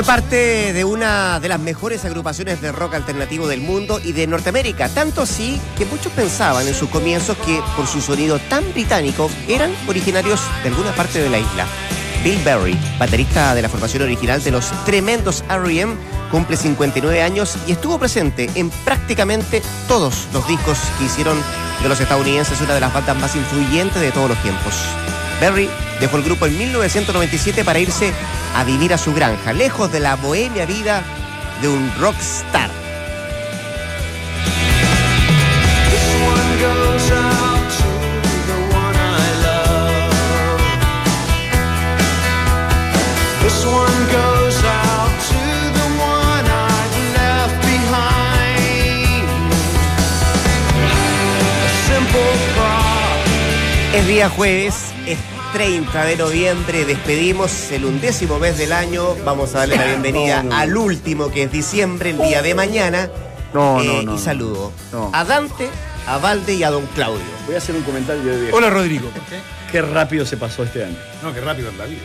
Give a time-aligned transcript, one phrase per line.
[0.00, 4.26] Fue parte de una de las mejores agrupaciones de rock alternativo del mundo y de
[4.26, 9.28] Norteamérica, tanto así que muchos pensaban en sus comienzos que por su sonido tan británico
[9.46, 11.66] eran originarios de alguna parte de la isla.
[12.24, 15.94] Bill Berry, baterista de la formación original de los tremendos R.E.M.,
[16.30, 21.36] cumple 59 años y estuvo presente en prácticamente todos los discos que hicieron
[21.82, 24.76] de los estadounidenses una de las bandas más influyentes de todos los tiempos.
[25.40, 25.68] Berry
[26.00, 28.12] dejó el grupo en 1997 para irse
[28.54, 31.02] a vivir a su granja, lejos de la bohemia vida
[31.62, 32.79] de un rockstar.
[54.00, 54.74] Es día jueves,
[55.06, 55.18] es
[55.52, 60.50] 30 de noviembre, despedimos el undécimo mes del año, vamos a darle la bienvenida No,
[60.50, 60.56] no.
[60.56, 63.10] al último que es diciembre, el día de mañana.
[63.52, 64.14] No, Eh, no, no.
[64.16, 65.10] Y saludo No.
[65.12, 65.68] a Dante,
[66.06, 67.20] a Valde y a Don Claudio.
[67.46, 68.56] Voy a hacer un comentario de viejo.
[68.56, 69.10] Hola Rodrigo.
[69.70, 70.96] Qué rápido se pasó este año.
[71.22, 72.00] No, qué rápido es la vida.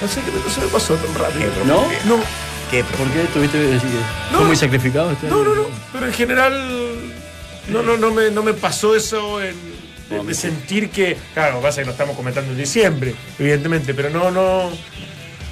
[0.00, 1.50] No sé qué me- se me pasó tan rápido.
[1.66, 1.82] ¿No?
[2.06, 2.22] No,
[2.70, 2.84] ¿Qué?
[2.84, 3.58] ¿Por qué estuviste
[4.30, 4.38] No.
[4.38, 5.36] fue muy sacrificado este año?
[5.38, 5.62] no, no, no.
[5.92, 7.12] Pero en general
[7.68, 9.56] no, no, no me, no me pasó eso en,
[10.10, 11.16] de, sentir que.
[11.34, 14.70] Claro, lo que pasa es que lo estamos comentando en diciembre, evidentemente, pero no, no.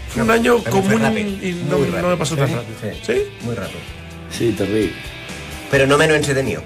[0.09, 2.09] Fue un año fue común rápido, y no, muy no rápido.
[2.11, 2.77] me pasó tan Sí, rápido.
[2.81, 3.01] sí.
[3.07, 3.23] ¿Sí?
[3.43, 3.79] Muy rápido.
[4.31, 4.93] Sí, terrible.
[5.71, 6.63] Pero no menos entretenido.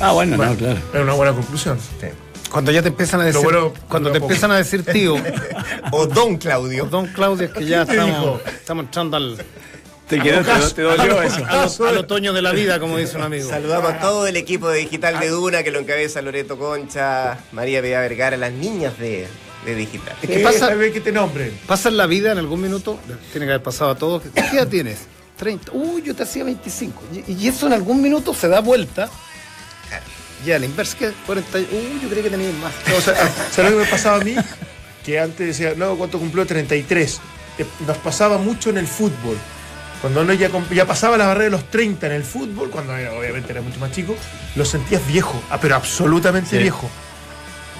[0.00, 0.78] Ah, bueno, Bueno, no, claro.
[0.92, 1.78] Es una buena conclusión.
[1.78, 2.08] Sí.
[2.50, 4.26] Cuando ya te empiezan a decir, bueno, cuando te poco.
[4.30, 5.14] empiezan a decir tío,
[5.92, 6.84] O Don Claudio.
[6.86, 9.38] don Claudio, es que ya estamos, estamos entrando al,
[10.16, 11.44] Te quedó, te, te dolió eso.
[11.48, 13.48] al, al otoño de la vida, como dice un amigo.
[13.48, 17.80] Saludamos a todo el equipo de Digital de Duna que lo encabeza Loreto Concha, María
[17.82, 19.26] Pia Vergara, las niñas de,
[19.64, 20.14] de Digital.
[20.22, 21.58] Es que pasa- que te nombren.
[21.66, 22.98] Pasa en la vida en algún minuto,
[23.32, 24.22] tiene que haber pasado a todos.
[24.34, 24.98] ¿Qué edad tienes?
[25.38, 25.72] 30.
[25.72, 27.02] Uy, yo te hacía 25.
[27.26, 29.08] Y, y eso en algún minuto se da vuelta.
[30.44, 31.58] Ya, la inversa que 40.
[31.58, 32.72] Uy, yo creía que tenías más.
[32.88, 33.14] No, o sea,
[33.52, 34.34] ¿Sabes lo que me pasaba a mí?
[35.04, 36.44] Que antes decía, no, ¿cuánto cumplió?
[36.46, 37.20] 33.
[37.58, 39.36] Eh, Nos pasaba mucho en el fútbol.
[40.02, 43.12] Cuando uno ya, ya pasaba la barrera de los 30 en el fútbol, cuando era-
[43.14, 44.14] obviamente era mucho más chico,
[44.56, 46.58] lo sentías viejo, ah, pero absolutamente Sí.
[46.58, 46.90] viejo.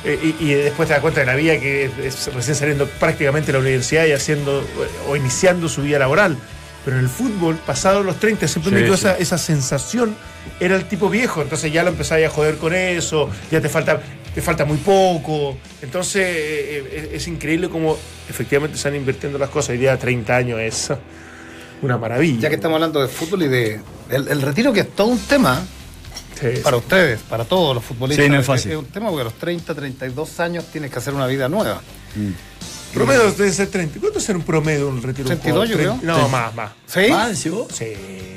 [0.04, 2.86] Eh, y, y después te das cuenta de la vida que es, es recién saliendo
[2.86, 4.64] prácticamente de la universidad y haciendo eh,
[5.08, 6.36] o iniciando su vida laboral.
[6.84, 9.06] Pero en el fútbol, pasado los 30, siempre me Sí, quedó sí.
[9.06, 10.16] esa, esa sensación,
[10.58, 14.00] era el tipo viejo, entonces ya lo empezaba a joder con eso, ya te falta,
[14.34, 15.56] te falta muy poco.
[15.80, 17.96] Entonces eh, eh, es, increíble cómo
[18.28, 19.70] efectivamente están invirtiendo las cosas.
[19.70, 20.88] Hoy día 30 años es
[21.82, 22.41] una maravilla.
[22.41, 23.81] Ya que estamos hablando de fútbol y de.
[24.10, 25.60] El, el retiro, que es todo un tema
[26.41, 26.60] Sí, sí.
[26.62, 28.25] para ustedes, para todos los futbolistas.
[28.25, 28.72] Sí, no es fácil.
[28.72, 31.81] Es un tema porque a los 30, 32 años tienes que hacer una vida nueva.
[32.93, 34.00] Promedio debe ser 30.
[34.00, 35.26] ¿Cuánto es un promedio un retiro?
[35.26, 36.00] 32 yo creo.
[36.03, 36.72] No, más, más.
[36.87, 37.06] ¿Sí?
[37.10, 37.38] ¿Más?
[37.38, 37.50] Sí,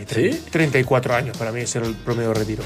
[0.07, 0.41] ¿Sí?
[0.51, 2.63] 34 años para mí es el promedio de retiro.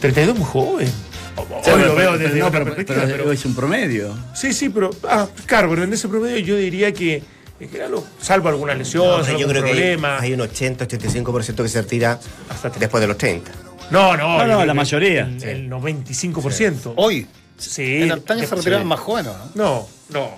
[0.00, 0.88] 32 muy joven.
[1.36, 4.16] Hoy Pero- lo veo pero- desde no, otra pero- perspectiva, pero pero- es un promedio.
[4.34, 4.90] Sí, sí, pero.
[5.08, 7.22] Ah, claro, pero en ese promedio yo diría que.
[7.64, 10.40] En general, lo- salvo alguna lesión, No, pero salvo yo algún creo que hay, un
[10.40, 13.50] 80-85% que se retira Hasta- después de los 30.
[13.90, 14.38] No, no.
[14.38, 15.22] No, no, la mayoría.
[15.22, 16.94] El, el 95%.
[16.96, 17.26] Hoy.
[17.56, 18.02] Sí.
[18.02, 18.54] En antaño se sí.
[18.56, 19.64] retiraban más jóvenes, ¿no?
[19.64, 20.30] No, no.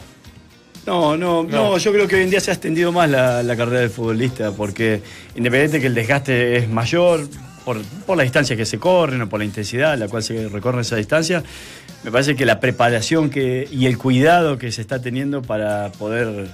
[0.86, 1.78] No, no, no, No.
[1.78, 4.52] yo creo que hoy en día se ha extendido más la, la carrera del futbolista,
[4.52, 5.02] porque
[5.34, 7.26] independiente que el desgaste es mayor,
[7.64, 10.48] por, por la distancia que se corren o por la intensidad a la cual se
[10.48, 11.42] recorre esa distancia,
[12.04, 16.50] me parece que la preparación que, y el cuidado que se está teniendo para poder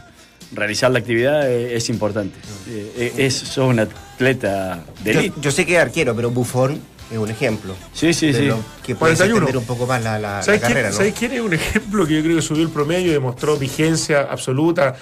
[0.54, 2.38] realizar la actividad eh, es, importante.
[2.68, 6.80] Eh, es, sos un atleta de Yo, sé que es arquero, pero Buffon
[7.10, 7.74] es un ejemplo.
[7.92, 8.44] Sí, sí, de sí.
[8.46, 9.36] lo que puede 41.
[9.36, 10.96] extender un poco más la, la- la ¿Sabes, quién, carrera, ¿no?
[10.96, 14.22] ¿Sabes quién es un ejemplo que yo creo que subió el promedio y demostró vigencia
[14.30, 14.96] absoluta?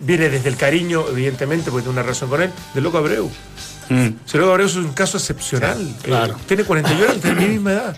[0.00, 3.28] Viene desde el cariño, evidentemente, porque tiene una relación con él, de Loco Abreu.
[3.88, 4.08] Mm.
[4.24, 5.94] Si Loco Abreu es un caso excepcional.
[6.02, 6.34] claro.
[6.34, 7.96] Eh, tiene 41 años, tiene mi misma edad.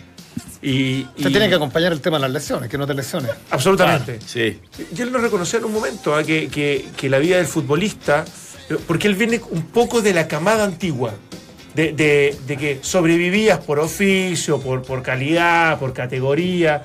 [0.62, 3.30] Y, Te y- tiene que acompañar el tema de las lesiones, que no te lesiones.
[3.50, 4.18] Absolutamente.
[4.26, 4.60] Sí.
[4.94, 8.24] Y él nos reconoció en un momento ah, que, que- que la vida del futbolista,
[8.68, 11.14] eh, porque él viene un poco de la camada antigua,
[11.74, 16.84] de, de- de que sobrevivías por oficio, por, por calidad, por categoría,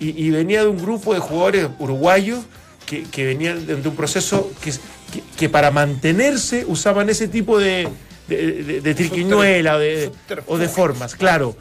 [0.00, 2.40] y, y venía de un grupo de jugadores uruguayos
[2.86, 7.58] que, que venían de, de un proceso que, que- que para mantenerse usaban ese tipo
[7.60, 7.86] de,
[8.26, 10.10] de, de- de triquiñuela o de,
[10.46, 11.56] o de formas, claro.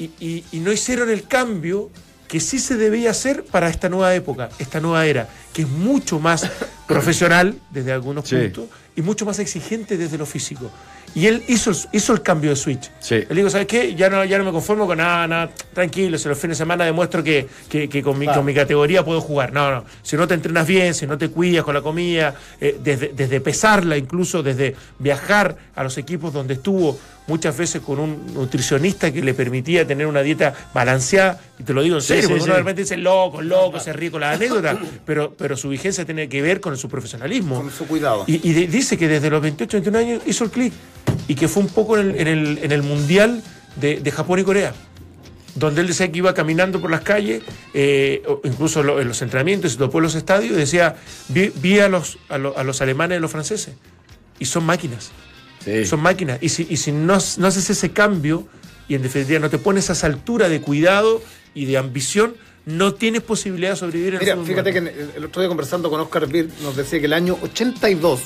[0.00, 1.90] Y, y- y no hicieron el cambio
[2.26, 6.18] que sí se debía hacer para esta nueva época, esta nueva era, que es mucho
[6.20, 6.48] más
[6.88, 8.36] profesional desde algunos Sí.
[8.36, 8.64] puntos
[8.96, 10.70] y mucho más exigente desde lo físico.
[11.14, 12.90] Y él hizo, el- hizo el cambio de switch.
[13.00, 13.16] Sí.
[13.28, 13.94] Él dijo, ¿sabes qué?
[13.94, 16.84] Ya no, ya no me conformo con nada, nada, tranquilo, si los fines de semana
[16.84, 19.52] demuestro que, que- que con, mi, con mi categoría puedo jugar.
[19.52, 19.84] No, no.
[20.02, 23.40] Si no te entrenas bien, si no te cuidas con la comida, eh, desde, desde
[23.40, 29.22] pesarla, incluso desde viajar a los equipos donde estuvo muchas veces con un nutricionista que
[29.22, 32.54] le permitía tener una dieta balanceada, y te lo digo en serio, sí, porque uno
[32.54, 32.58] sí.
[32.58, 34.76] repente dice loco, loco, se ríe con las anécdotas,
[35.06, 37.56] pero, pero su vigencia tiene que ver con su profesionalismo.
[37.56, 38.24] Con su cuidado.
[38.26, 40.72] Y, y de- dice que desde los 28, 21 años hizo el clic
[41.30, 43.42] y que fue un poco en el, en el, en el Mundial
[43.76, 44.74] de, de Japón y Corea,
[45.54, 47.42] donde él decía que iba caminando por las calles,
[47.72, 50.96] eh, incluso en los entrenamientos y topó en los estadios, y decía,
[51.28, 53.74] vi, vi a, los, a, lo- a los alemanes y a los franceses,
[54.40, 55.10] y son máquinas,
[55.64, 55.84] Sí.
[55.84, 56.38] son máquinas.
[56.40, 58.48] Y si, y si no, no haces ese cambio
[58.88, 61.22] y en definitiva no te pones a esa altura de cuidado
[61.54, 62.34] y de ambición,
[62.66, 64.78] no tienes posibilidad de sobrevivir en Mira, el fíjate que
[65.16, 68.20] el otro día conversando con Oscar Bir nos decía que el año 82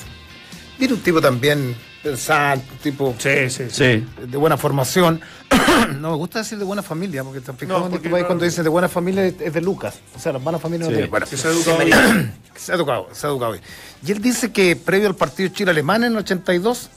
[0.79, 1.75] viene un tipo también
[2.09, 4.05] pensante, tipo Sí, sí, sí.
[4.27, 5.19] De buena formación.
[5.99, 8.21] no me gusta decir de buena familia, porque te fijas No, en porque este país
[8.23, 9.95] no- cuando dice de buena familia es de Lucas.
[10.15, 10.91] O sea, las buenas familias Sí.
[10.91, 11.09] no tienen.
[11.11, 13.63] Bueno, Que se ha educado que se ha educado, se ha educado bien.
[14.05, 16.89] Y él dice que previo al partido Chile-Alemán en el 82,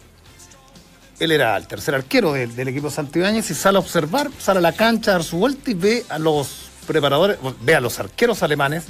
[1.20, 4.62] él era el tercer arquero del, del equipo Santibáñez y sale a observar, sale a
[4.62, 8.42] la cancha a dar su vuelta y ve a los preparadores, ve a los arqueros
[8.42, 8.84] alemanes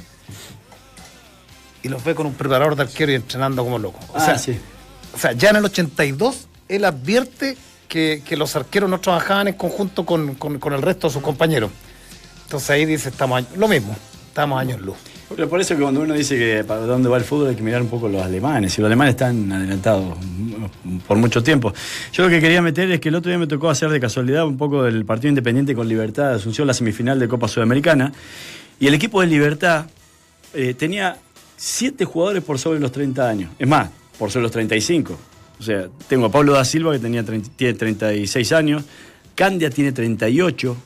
[1.81, 3.99] y los ve con un preparador de arquero y entrenando como loco.
[4.09, 4.59] O Ah, sea, sí.
[5.13, 7.57] O sea, ya en el 82 él advierte
[7.87, 11.71] que, que los arqueros no trabajaban en conjunto con, con- el resto de sus compañeros.
[12.43, 13.95] Entonces ahí dice, estamos lo mismo,
[14.27, 14.95] estamos años luz.
[15.35, 17.61] Pero por eso que cuando uno dice que para dónde va el fútbol hay que
[17.61, 18.75] mirar un poco los alemanes.
[18.77, 20.17] Y los alemanes están adelantados
[21.07, 21.71] por mucho tiempo.
[22.11, 24.45] Yo lo que quería meter es que el otro día me tocó hacer de casualidad
[24.47, 28.11] un poco del partido independiente con Libertad de Asunción, la semifinal de Copa Sudamericana.
[28.79, 29.85] Y el equipo de Libertad
[30.55, 31.17] eh, tenía
[31.57, 33.51] siete jugadores por sobre los 30 años.
[33.59, 35.17] Es más, por sobre los 35.
[35.59, 38.83] O sea, tengo a Pablo da Silva que tenía 30 tiene 36 años,
[39.35, 40.77] Candia tiene 38,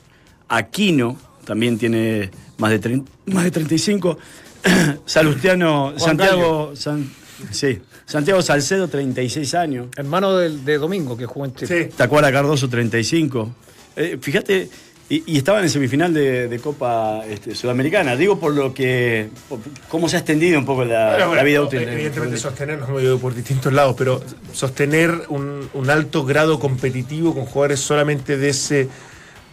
[0.48, 4.18] Aquino también tiene más de, 30 más de 35,
[5.06, 7.10] Salustiano, Juan Santiago, San-
[7.50, 11.84] sí, Santiago Salcedo 36 años, Hermano del- de, Domingo que jugó en Chile.
[11.90, 11.94] Sí.
[11.96, 13.54] Tacuara Cardoso 35.
[13.96, 14.68] Eh, fíjate,
[15.08, 18.16] y, y estaban en semifinal de, de Copa este, Sudamericana.
[18.16, 19.58] Digo por lo que, por
[19.88, 21.80] cómo se ha extendido un poco la, Bueno, bueno, la vida útil.
[21.80, 22.48] del Evidentemente futbolista.
[22.50, 24.22] sostener, nos hemos ido por distintos lados, pero
[24.52, 28.88] sostener un, un alto grado competitivo con jugadores solamente de ese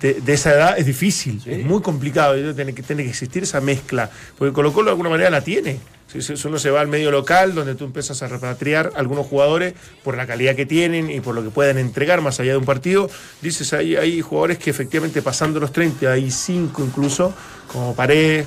[0.02, 3.62] de, de esa edad es difícil, es muy complicado, tiene que, tiene que existir esa
[3.62, 5.80] mezcla, porque Colo Colo de alguna manera la tiene.
[6.46, 10.28] Uno se va al medio local, donde tú empiezas a repatriar algunos jugadores por la
[10.28, 13.10] calidad que tienen y por lo que pueden entregar más allá de un partido,
[13.42, 17.34] dices, hay, hay jugadores que efectivamente pasando los 30, hay 5 incluso,
[17.72, 18.46] como Pared, eh,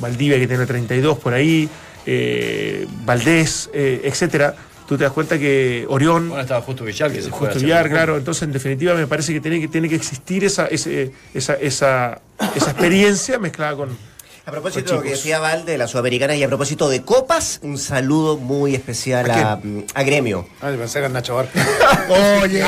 [0.00, 1.68] Valdivia que tiene 32 por ahí,
[2.06, 4.54] eh, Valdés, eh, etcétera,
[4.90, 7.88] tú te das cuenta que Orión, Bueno, estaba justo Villar que se fue Justo Villar,
[7.88, 11.54] claro, entonces en definitiva me parece que tiene que, tiene que existir esa, ese- esa,
[11.54, 12.20] esa,
[12.56, 13.96] esa experiencia mezclada con...
[14.44, 17.60] A propósito de lo que decía Val de la Sudamericana y a propósito de copas,
[17.62, 19.60] un saludo muy especial ¿A a,
[19.94, 20.48] a Gremio.
[20.60, 21.46] Ah, pensé que era Nacho Bar.
[22.42, 22.64] Oye,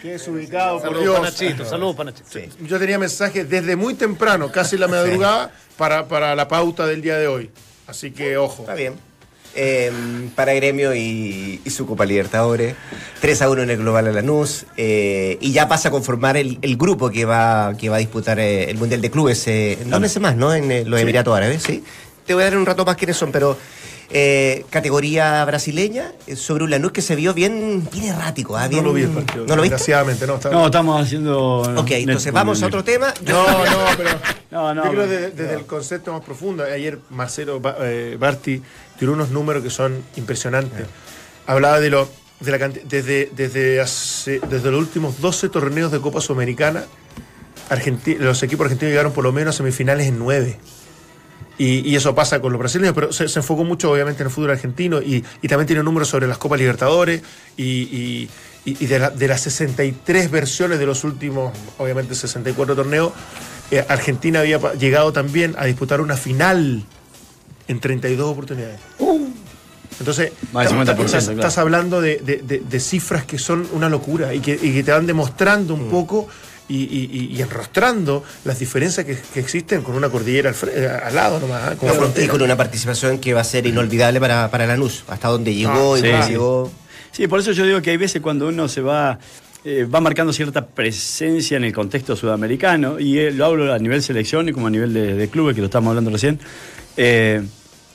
[0.00, 1.14] Qué desubicado, por Saludos Dios.
[1.18, 2.30] para Nachito, saludos para Nachito.
[2.32, 2.48] Sí.
[2.66, 7.18] Yo tenía mensajes desde muy temprano, casi la madrugada, para, para la pauta del día
[7.18, 7.50] de hoy.
[7.86, 8.62] Así que ojo.
[8.62, 8.94] Está bien.
[9.54, 9.90] Eh,
[10.36, 12.74] para Gremio y, y su Copa Libertadores.
[13.20, 14.66] 3 a 1 en el Global a Lanús.
[14.76, 18.38] eh, y ya pasa a conformar el, el grupo que va, que va a disputar
[18.38, 20.54] eh, el Mundial de Clubes eh, en dos meses más, ¿no?
[20.54, 21.82] En eh, los Emiratos Árabes, ¿sí?
[22.26, 23.58] Te voy a dar un rato más quiénes son, pero
[24.12, 28.56] eh, categoría brasileña eh, sobre un Lanús que se vio bien, bien errático.
[28.56, 28.64] ¿ah?
[28.64, 29.46] No Bien- lo vi el partido.
[29.46, 29.74] ¿No lo viste?
[29.74, 30.34] Desgraciadamente, no.
[30.36, 30.50] Está...
[30.50, 31.60] No, estamos haciendo.
[31.76, 33.12] Ok, entonces vamos a otro tema.
[33.26, 34.10] No, no, pero
[34.50, 36.64] No, no, yo creo desde, desde el concepto más profundo.
[36.64, 38.60] Ayer Marcelo Ba- eh, Barti
[39.00, 40.86] tiró unos números que son impresionantes.
[41.46, 46.20] Hablaba de lo de la desde desde hace- desde los últimos 12 torneos de Copa
[46.20, 46.84] Sudamericana,
[47.68, 50.58] Argenti- los equipos argentinos llegaron por lo menos a semifinales en 9.
[51.58, 54.32] Y, y eso pasa con los brasileños, pero se, se enfocó mucho obviamente en el
[54.32, 57.22] fútbol argentino y, y también tiene números sobre las Copas Libertadores
[57.56, 58.28] y,
[58.64, 63.12] de, la- de las 63 versiones de los últimos, obviamente 64 torneos,
[63.70, 66.84] eh, Argentina había llegado también a disputar una final
[67.70, 68.80] en 32 oportunidades.
[69.98, 71.40] Entonces, Más del 50%, estás, claro.
[71.40, 74.82] estás hablando de, de- de- de cifras que son una locura y que, y que
[74.82, 75.82] te van demostrando Mm.
[75.82, 76.26] un poco
[76.68, 76.76] y,
[77.36, 80.54] y- enrostrando las diferencias que, que existen con una cordillera
[81.04, 81.76] al, lado nomás, ¿eh?
[81.76, 85.02] como Y con una participación que va a ser inolvidable para, para Lanús.
[85.08, 86.70] Hasta donde llegó Ah, y sí, llegó.
[87.10, 89.18] Sí, por eso yo digo que hay veces cuando uno se va,
[89.64, 94.00] eh, va marcando cierta presencia en el contexto sudamericano, y eh, lo hablo a nivel
[94.02, 96.38] selección y como a nivel de, de clubes, que lo estamos hablando recién,
[96.96, 97.42] eh,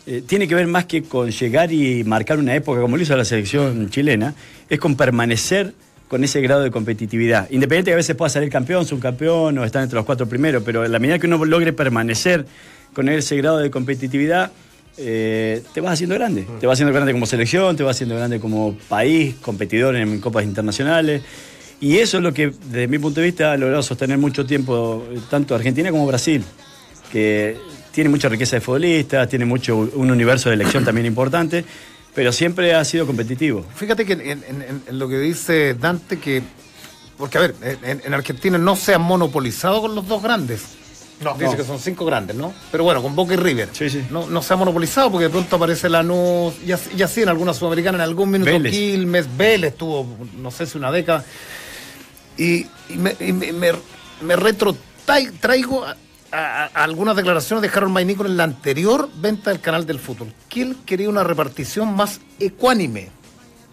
[0.07, 3.15] eh, tiene que ver más que con llegar y marcar una época como lo hizo
[3.15, 4.35] la selección chilena,
[4.69, 5.73] es con permanecer
[6.07, 7.49] con ese grado de competitividad.
[7.49, 10.85] Independiente que a veces pueda salir campeón, subcampeón o estar entre los cuatro primeros, pero
[10.85, 12.45] en la medida que uno logre permanecer
[12.93, 14.51] con ese grado de competitividad,
[14.97, 16.47] eh, te vas haciendo grande.
[16.59, 20.45] Te vas haciendo grande como selección, te vas haciendo grande como país, competidor en copas
[20.45, 21.23] internacionales.
[21.81, 25.05] Y eso es lo que, desde mi punto de vista, ha logrado sostener mucho tiempo
[25.11, 26.43] eh, tanto Argentina como Brasil,
[27.11, 27.57] que
[27.95, 31.65] tiene mucha riqueza de futbolistas, tiene mucho un universo de elección también importante,
[32.13, 33.65] pero siempre ha sido competitivo.
[33.75, 36.43] Fíjate que en, en- en lo que dice Dante, que.
[37.17, 40.61] Porque, a ver, en, en Argentina no se han monopolizado con los dos grandes.
[41.21, 41.55] No, Dice no.
[41.55, 42.53] que son cinco grandes, ¿no?
[42.73, 43.69] Pero bueno, con Boca y River.
[43.71, 44.03] Sí, sí.
[44.11, 47.29] No, no se ha monopolizado porque de pronto aparece Lanús, y así, y así en
[47.29, 48.73] alguna sudamericana, en algún minuto Vélez.
[48.73, 50.05] Quilmes, Vélez tuvo,
[50.37, 51.23] no sé si una década.
[52.37, 53.71] Y, y me, y me, me-
[54.21, 54.75] me retro
[55.39, 55.95] traigo a,
[56.37, 60.61] a- a algunas declaraciones de Harold en la anterior venta del canal del fútbol, que
[60.61, 63.09] él quería una repartición más ecuánime.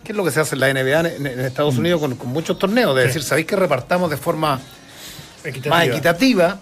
[0.04, 2.28] ¿Qué es lo que se hace en la NBA en, en Estados Unidos con, con
[2.28, 2.94] muchos torneos?
[2.96, 4.60] De decir, ¿sabéis que repartamos de forma
[5.44, 5.76] Equitativa.
[5.76, 6.60] más equitativa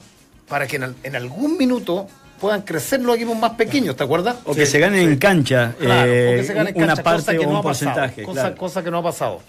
[0.49, 2.07] para que en, al- en algún minuto
[2.41, 4.37] puedan crecer los equipos más pequeños, ¿te acuerdas?
[4.45, 7.03] O que se ganen en cancha, Claro, eh, o que se gane en una cancha,
[7.03, 8.23] parte cosa que o no un ha pasado, porcentaje.
[8.23, 8.57] cosa, claro.
[8.57, 9.41] cosa que no ha pasado.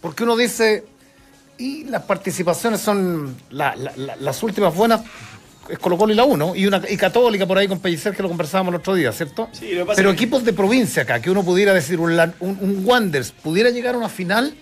[0.00, 0.84] Porque uno dice,
[1.58, 5.00] y las participaciones son la- la- la- las últimas buenas,
[5.68, 8.22] es Colo Colo y la 1, y una y Católica por ahí con Pellicer que
[8.22, 9.48] lo conversábamos el otro día, ¿cierto?
[9.52, 12.12] Sí, lo que pasa Pero que- equipos de provincia acá, que uno pudiera decir, un,
[12.40, 14.54] un, un Wanderers pudiera llegar a una final,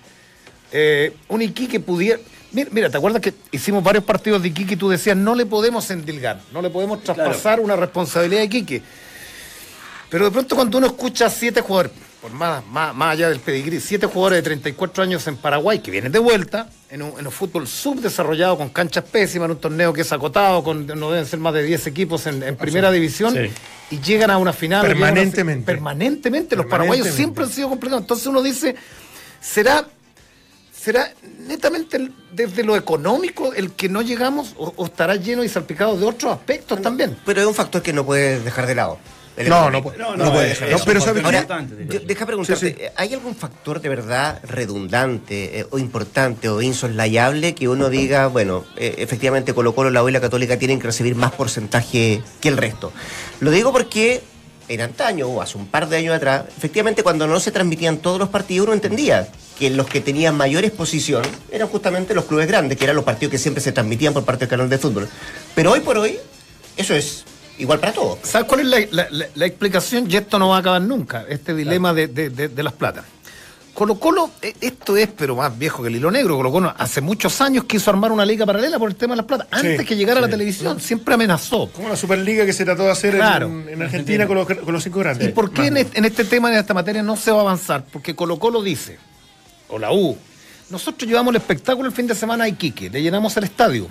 [0.72, 2.20] eh, un Iquique pudiera...
[2.52, 5.44] Mira, mira, ¿te acuerdas que hicimos varios partidos de Iquique y tú decías, no le
[5.46, 8.80] podemos endilgar, no le podemos traspasar una responsabilidad a Iquique?
[10.10, 11.92] Pero de pronto cuando uno escucha a siete jugadores,
[12.24, 15.90] por más, más, más allá del pedigrí, siete jugadores de 34 años en Paraguay que
[15.90, 19.92] vienen de vuelta, en un, en un fútbol subdesarrollado, con canchas pésimas, en un torneo
[19.92, 23.34] que es acotado, con no deben ser más de 10 equipos en, en primera división,
[23.34, 23.50] Sí.
[23.90, 24.78] y llegan a una final.
[24.80, 25.66] a una Permanentemente.
[25.66, 26.56] permanentemente.
[26.56, 28.00] Los paraguayos siempre han sido complicados.
[28.04, 28.74] Entonces uno dice,
[29.42, 29.84] ¿será,
[30.74, 31.12] será
[31.46, 35.98] netamente el- desde lo económico el que no llegamos o, o estará lleno y salpicado
[35.98, 37.18] de otros aspectos también?
[37.26, 38.98] Pero es un factor que no puedes dejar de lado.
[39.36, 41.06] El No, no puede- No, No no, puede eh, dejar eh, de no, pero lado.
[41.06, 41.46] ¿sabes Ahora,
[41.88, 42.84] yo- deja preguntarte, Sí, sí.
[42.96, 48.64] ¿hay algún factor de verdad redundante eh, o importante o insoslayable que uno diga, bueno,
[48.76, 52.48] eh, efectivamente Colo Colo, la U y la Católica tienen que recibir más porcentaje que
[52.48, 52.92] el resto?
[53.40, 54.22] Lo digo porque
[54.68, 58.18] en antaño, o hace un par de años atrás, efectivamente cuando no se transmitían todos
[58.18, 62.78] los partidos uno entendía que los que tenían mayor exposición eran justamente los clubes grandes,
[62.78, 65.08] que eran los partidos que siempre se transmitían por parte del canal de fútbol.
[65.54, 66.18] Pero hoy por hoy,
[66.76, 67.24] eso es
[67.58, 68.18] igual para todos.
[68.22, 70.10] ¿Sabes cuál es la, la- la- la explicación?
[70.10, 73.04] Y esto no va a acabar nunca, este dilema de, de- de- de las platas.
[73.74, 76.36] Colo Colo, eh, esto es pero más viejo que el hilo negro.
[76.36, 79.26] Colo Colo hace muchos años quiso armar una liga paralela por el tema de las
[79.26, 79.48] platas.
[79.50, 81.68] Antes Sí, que llegara a la televisión, siempre amenazó.
[81.72, 83.48] Como la Superliga que se trató de hacer en- Claro.
[83.68, 85.28] en, Argentina con los, con los cinco grandes.
[85.28, 87.40] ¿Y por qué en este, en este tema, en esta materia, no se va a
[87.40, 87.84] avanzar?
[87.92, 88.96] Porque Colo Colo dice,
[89.68, 90.16] o la U,
[90.70, 93.88] nosotros llevamos el espectáculo el fin de semana a Iquique, le llenamos el estadio,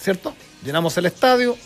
[0.00, 0.34] ¿cierto?
[0.64, 1.56] Llenamos el estadio,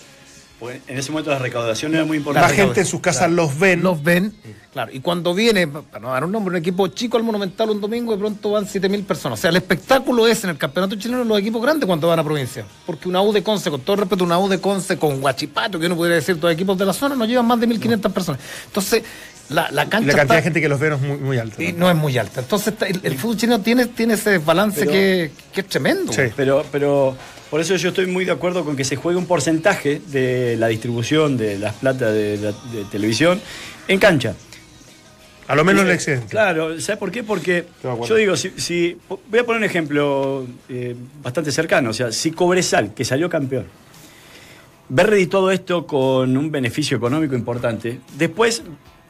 [0.63, 2.55] Porque en ese momento la recaudación era muy La importante.
[2.55, 3.83] gente en sus casas los ven.
[3.83, 4.33] los ven,
[4.73, 7.81] claro, y cuando viene, para no dar un nombre, un equipo chico al Monumental un
[7.81, 9.41] domingo, de pronto van 7.000 personas.
[9.41, 12.23] O sea, el espectáculo es en el campeonato chileno los equipos grandes cuando van a
[12.25, 12.65] provincia.
[12.87, 15.87] Porque una U de Conce, con todo respeto, una U de Conce con Guachipato, que
[15.87, 18.41] uno podría decir, todos los equipos de la zona, no llevan más de 1.500 personas.
[18.67, 19.03] Entonces,
[19.49, 21.17] la, la y cancha la cantidad está- de gente que los ve no es muy,
[21.19, 21.61] muy alta.
[21.63, 22.41] y no es muy alta.
[22.41, 26.13] Entonces, está- el, el fútbol chileno tiene, tiene ese desbalance Pero- que, que es tremendo.
[26.13, 26.23] Sí.
[26.37, 27.17] Pero, pero
[27.53, 30.69] por eso yo estoy muy de acuerdo con que se juegue un porcentaje de la
[30.69, 33.41] distribución de las platas de, la- de televisión
[33.89, 34.35] en cancha.
[35.49, 36.29] A lo menos en Eh, excedente.
[36.31, 37.23] Claro, ¿sabes por qué?
[37.23, 37.67] Porque
[38.09, 38.97] yo digo, si, si-
[39.29, 43.67] voy a poner un ejemplo eh, bastante cercano, o sea, si Cobresal, que salió campeón,
[44.89, 48.63] ve redituado esto con un beneficio económico importante, después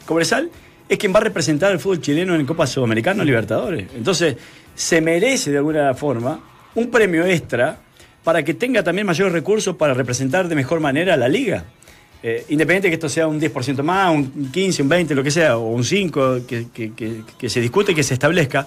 [0.04, 0.50] Cobresal
[0.88, 3.87] es quien va a representar al fútbol chileno en Copa Sudamericana Libertadores.
[3.94, 4.37] Entonces,
[4.75, 6.40] se merece de alguna forma
[6.75, 7.78] un premio extra
[8.25, 11.64] para que tenga también mayores recursos para representar de mejor manera a la liga.
[12.23, 15.59] Eh, independiente que esto sea un 10% más, un 15, un 20, lo que sea,
[15.59, 18.64] o un 5, que, que- se discute que se establezca,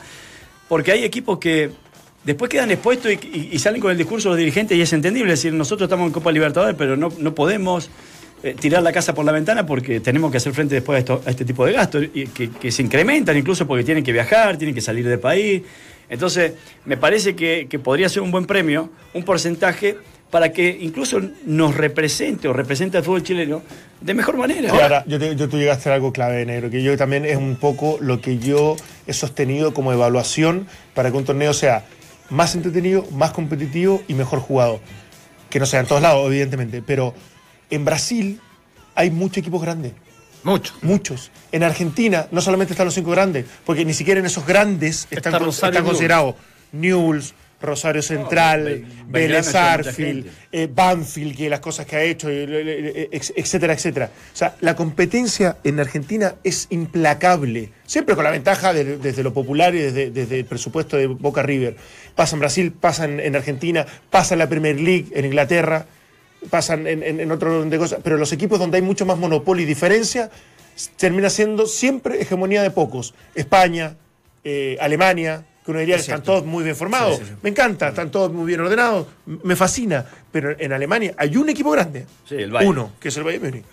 [0.67, 1.71] porque hay equipos que
[2.25, 5.39] después quedan expuestos y, salen con el discurso de los dirigentes y es entendible, es
[5.39, 7.89] decir, nosotros estamos en Copa Libertadores, pero no, no podemos
[8.43, 11.45] eh, tirar la casa por la ventana porque tenemos que hacer frente después a, este
[11.45, 15.07] tipo de gastos, que, que se incrementan incluso porque tienen que viajar, tienen que salir
[15.07, 15.63] del país.
[16.09, 16.53] Entonces,
[16.85, 19.97] me parece que, podría ser un buen premio, un porcentaje
[20.31, 23.61] para que incluso nos represente o represente al fútbol chileno
[24.01, 24.71] de mejor manera.
[24.71, 27.97] Ahora, yo, te- tú llegaste a algo clave, negro, que yo también es un poco
[28.01, 28.75] lo que yo
[29.07, 31.85] he sostenido como evaluación para que un torneo sea
[32.29, 34.79] más entretenido, más competitivo y mejor jugado.
[35.49, 37.13] Que no sea en todos lados, evidentemente, pero
[37.69, 38.41] en Brasil
[38.95, 39.93] hay muchos equipos grandes.
[40.45, 40.81] Muchos.
[40.81, 41.31] Muchos.
[41.51, 45.17] En Argentina no solamente están los cinco grandes, porque ni siquiera en esos grandes están,
[45.17, 45.87] Está con- Rosario están Newell's.
[45.91, 46.35] considerados
[46.71, 50.31] Newell's, Rosario Central, Vélez Arfield, gente.
[50.51, 54.11] eh, Banfield, que las cosas que ha hecho, eh, eh, etcétera, etcétera.
[54.33, 57.71] O sea, la competencia en Argentina es implacable.
[57.87, 61.41] Siempre con la ventaja de- desde lo popular y desde, desde el presupuesto de Boca
[61.43, 61.75] River.
[62.13, 65.85] Pasa en Brasil, pasa en, en Argentina, pasa en la Premier League en Inglaterra,
[66.49, 67.99] pasan en, en, en otro orden de cosas.
[68.03, 70.29] Pero los equipos donde hay mucho más monopolio y diferencia,
[70.97, 73.13] termina siendo siempre hegemonía de pocos.
[73.33, 73.95] España,
[74.43, 76.31] eh, Alemania, que uno diría que Es están cierto.
[76.33, 77.17] todos muy bien formados.
[77.17, 77.37] Sí, sí, sí.
[77.41, 80.05] Me encanta, están todos muy bien ordenados, me fascina.
[80.31, 82.05] Pero en Alemania hay un equipo grande.
[82.27, 82.69] Sí, el Bayern.
[82.71, 83.63] Uno, que es el Bayern Múnich.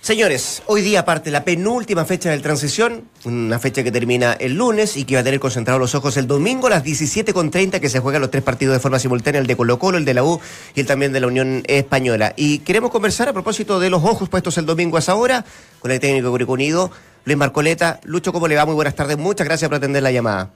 [0.00, 4.96] Señores, hoy día parte la penúltima fecha del transición, una fecha que termina el lunes
[4.96, 8.00] y que va a tener concentrados los ojos el domingo a las 17.30 que se
[8.00, 10.40] juegan los tres partidos de forma simultánea, el de Colo Colo, el de la U
[10.74, 12.32] y el también de la Unión Española.
[12.36, 15.44] Y queremos conversar a propósito de los ojos puestos el domingo a esa hora
[15.80, 16.90] con el técnico de Curicó Unido,
[17.24, 18.00] Luis Marcoleta.
[18.04, 18.64] Lucho, ¿cómo le va?
[18.66, 20.50] Muy buenas tardes, muchas gracias por atender la llamada.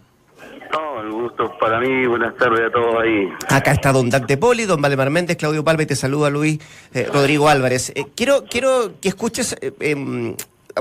[1.06, 2.04] El gusto para mí.
[2.06, 3.28] Buenas tardes a todos ahí.
[3.48, 6.58] Acá está don Dante Poli, don Valdemar Méndez, Claudio Palma y te saluda Luis
[6.94, 7.92] eh, Rodrigo Álvarez.
[7.94, 10.34] Eh, quiero, quiero que escuches, eh, em,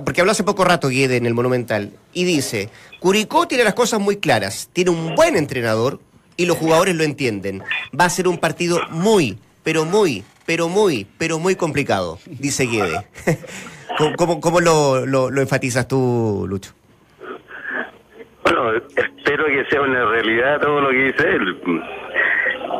[0.03, 3.99] porque habló hace poco rato Guede en el Monumental, y dice, Curicó tiene las cosas
[3.99, 5.99] muy claras, tiene un buen entrenador
[6.37, 7.61] y los jugadores lo entienden.
[7.97, 13.05] Va a ser un partido muy, pero muy, pero muy, pero muy complicado, dice Guede.
[14.17, 16.71] ¿Cómo, cómo- lo- lo enfatizas tú, Lucho?
[18.45, 21.57] Bueno, espero que sea una realidad todo lo que dice él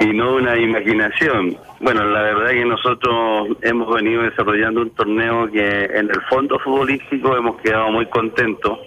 [0.02, 1.58] y no una imaginación.
[1.80, 7.36] Bueno, la verdad que nosotros hemos venido desarrollando un torneo que en el fondo futbolístico
[7.36, 8.78] hemos quedado muy contentos.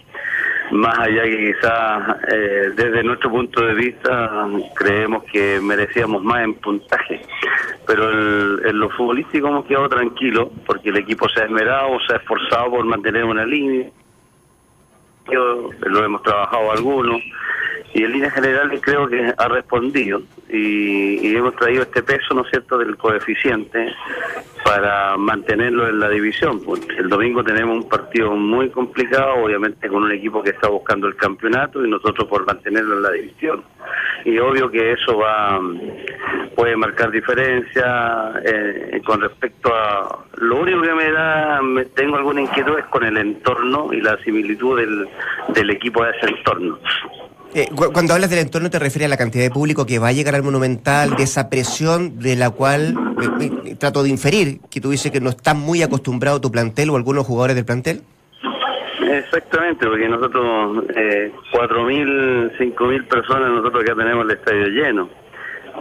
[0.71, 6.55] Más allá que quizás eh, desde nuestro punto de vista creemos que merecíamos más en
[6.55, 7.23] puntaje.
[7.87, 12.13] Pero el- en lo futbolístico hemos quedado tranquilos porque el equipo se ha esmerado, se
[12.13, 13.89] ha esforzado por mantener una línea.
[15.31, 17.23] Lo hemos trabajado algunos
[17.95, 22.45] y en líneas generales creo que ha respondido y, y hemos traído este peso, ¿no
[22.45, 23.95] cierto?, del coeficiente
[24.65, 26.61] para mantenerlo en la división.
[26.63, 31.07] Pues el domingo tenemos un partido muy complicado, obviamente con un equipo que está buscando
[31.07, 33.65] el campeonato y nosotros por mantenerlo en la división.
[34.25, 35.59] Y obvio que eso va
[36.59, 42.41] puede marcar diferencia eh, con respecto a lo único que me da me tengo alguna
[42.41, 45.09] inquietud es con el entorno y la similitud del,
[45.55, 46.81] del equipo a ese entorno
[47.55, 50.09] Eh, cu- cuando hablas del entorno te refieres a la cantidad de público que va
[50.09, 54.59] a llegar al Monumental, de esa presión de la cual eh, eh, trato de inferir,
[54.69, 58.03] que tú dices que no está muy acostumbrado tu plantel o algunos jugadores del plantel.
[59.01, 65.09] Exactamente, porque nosotros, eh, 4.000, 5.000 personas, nosotros acá tenemos el estadio lleno.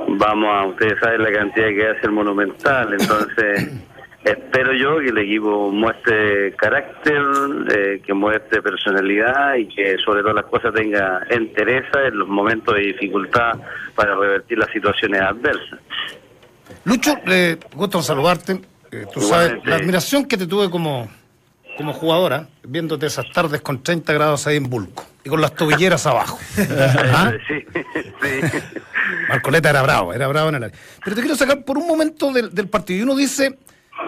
[0.08, 3.72] Vamos a, ustedes saben la cantidad que hace el Monumental, entonces
[4.24, 7.24] espero yo que el equipo muestre carácter,
[7.70, 12.76] eh, que muestre personalidad y que sobre todas las cosas tenga entereza en los momentos
[12.76, 13.54] de dificultad
[13.96, 15.80] para revertir las situaciones adversas.
[16.84, 18.62] Lucho, eh, gusto en saludarte.
[18.92, 21.08] Eh, tú sabes, la admiración que te tuve como,
[21.78, 26.06] como jugadora, viéndote esas tardes con 30 grados ahí en Bulco y con las tobilleras
[26.08, 26.40] abajo.
[26.58, 27.32] ¿Ah?
[27.48, 27.64] Sí,
[28.22, 28.58] sí.
[29.30, 30.78] Marcoleta era bravo, era bravo en el área.
[31.04, 33.00] Pero te quiero sacar por un momento del, del partido.
[33.00, 33.58] Y uno dice,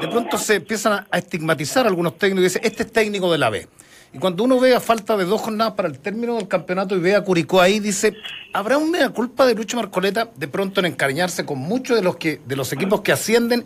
[0.02, 3.38] de pronto se empiezan a, a estigmatizar algunos técnicos y dice, este es técnico de
[3.38, 3.68] la B.
[4.12, 7.00] Y cuando uno ve a falta de dos jornadas para el término del campeonato y
[7.00, 8.16] ve a Curicó ahí, dice,
[8.54, 12.42] ¿habrá una culpa de Lucho Marcoleta de pronto en encariñarse con muchos de los que,
[12.44, 13.66] de los equipos que ascienden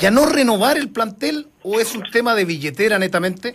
[0.00, 1.46] y a no renovar el plantel?
[1.62, 3.54] ¿O es un tema de billetera netamente?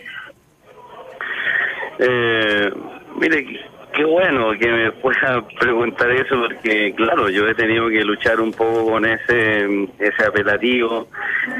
[1.98, 2.70] Eh,
[3.18, 3.60] mire,
[3.94, 8.52] qué bueno que me pueda preguntar eso porque, claro, yo he tenido que luchar un
[8.52, 11.08] poco con ese ese apelativo.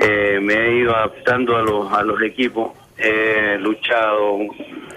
[0.02, 2.72] Eh, me he ido adaptando a los, a los equipos.
[2.98, 4.38] He luchado,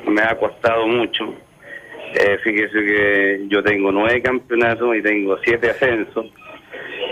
[0.08, 1.34] me ha costado mucho.
[2.14, 6.26] Eh, fíjese que yo tengo nueve campeonatos y tengo siete ascensos.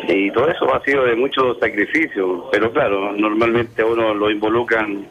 [0.08, 2.50] Y todo eso ha sido de mucho sacrificio.
[2.52, 5.06] Pero claro, normalmente uno lo involucran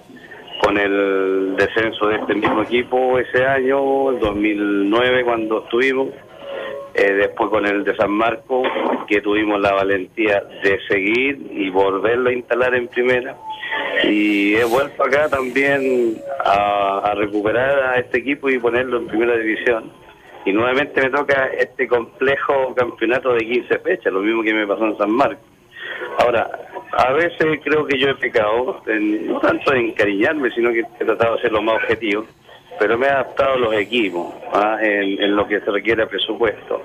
[0.62, 6.08] con el descenso de este mismo equipo ese año, el 2009 cuando estuvimos,
[6.94, 8.62] eh, después con el de San Marco,
[9.06, 13.36] que tuvimos la valentía de seguir y volverlo a instalar en primera.
[14.04, 19.92] Y he vuelto acá también a recuperar a este equipo y ponerlo en primera división.
[20.46, 24.86] Y nuevamente me toca este complejo campeonato de 15 fechas, lo mismo que me pasó
[24.86, 25.44] en San Marcos.
[26.18, 26.48] Ahora,
[26.92, 31.04] a veces creo que yo he pecado, en- no tanto en encariñarme, sino que he
[31.04, 32.24] tratado de ser lo más objetivo,
[32.78, 34.78] pero me he adaptado a los equipos, ¿ah?
[34.80, 36.82] en, lo que se requiere presupuesto.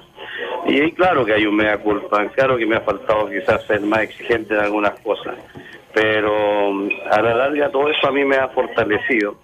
[0.65, 4.01] Y claro que hay un mea culpa, claro que me ha faltado quizás ser más
[4.01, 5.35] exigente en algunas cosas,
[5.93, 9.37] pero mm, a la larga todo eso a mí me ha fortalecido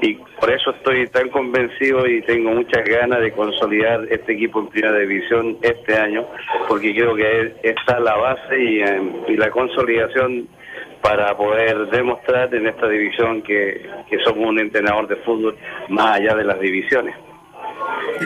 [0.00, 4.68] y por eso estoy tan convencido y tengo muchas ganas de consolidar este equipo en
[4.68, 6.26] primera división este año,
[6.68, 10.48] porque creo que está la base y, eh, y la consolidación
[11.02, 15.56] para poder demostrar en esta división que, que somos un entrenador de fútbol
[15.88, 17.14] más allá de las divisiones.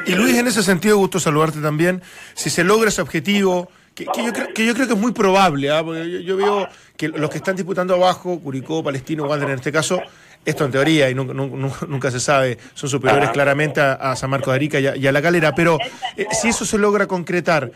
[0.06, 2.02] Y Luis, en ese sentido, gusto saludarte también.
[2.34, 5.12] Si se logra ese objetivo, que, que yo, creo, que yo creo que es muy
[5.12, 5.82] probable, ¿ah?
[5.84, 9.72] porque yo, yo veo que los que están disputando abajo, Curicó, Palestino, Wander en este
[9.72, 10.00] caso,
[10.44, 14.30] esto en teoría y nunca, nunca, nunca se sabe, son superiores claramente a, a, San
[14.30, 15.78] Marcos de Arica y a, y a la Galera, pero
[16.16, 17.70] eh, si eso se logra concretar,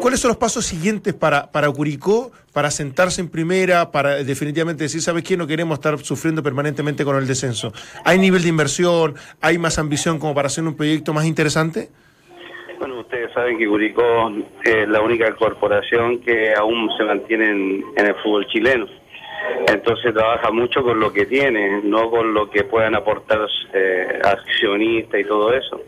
[0.00, 5.00] ¿cuáles son los pasos siguientes para, para Curicó, para sentarse en primera, para definitivamente decir,
[5.00, 5.36] ¿sabes qué?
[5.36, 7.72] No queremos estar sufriendo permanentemente con el descenso.
[8.04, 9.14] ¿Hay nivel de inversión?
[9.40, 11.88] ¿Hay más ambición como para hacer un proyecto más interesante?
[13.34, 14.30] Saben que Curicó
[14.64, 17.50] es la única corporación que aún se mantiene
[17.96, 18.86] en, el fútbol chileno.
[19.68, 25.20] Entonces trabaja mucho con lo que tiene, no con lo que puedan aportar eh, accionistas
[25.20, 25.80] y todo eso.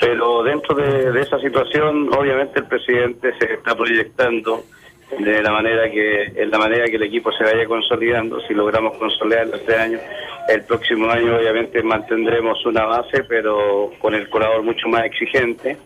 [0.00, 4.64] Pero dentro de, de, esa situación, obviamente el presidente se está proyectando
[5.18, 8.40] de la manera que, en la manera que el equipo se vaya consolidando.
[8.40, 9.98] Si logramos consolidarlo este año,
[10.48, 15.76] el próximo año obviamente mantendremos una base, pero con el colador mucho más exigente.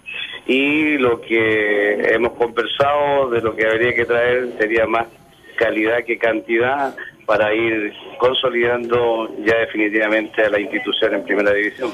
[0.47, 5.07] Y lo que hemos conversado de lo que habría que traer sería más
[5.57, 6.97] calidad que cantidad
[7.31, 11.93] para ir consolidando ya definitivamente a la institución en primera división.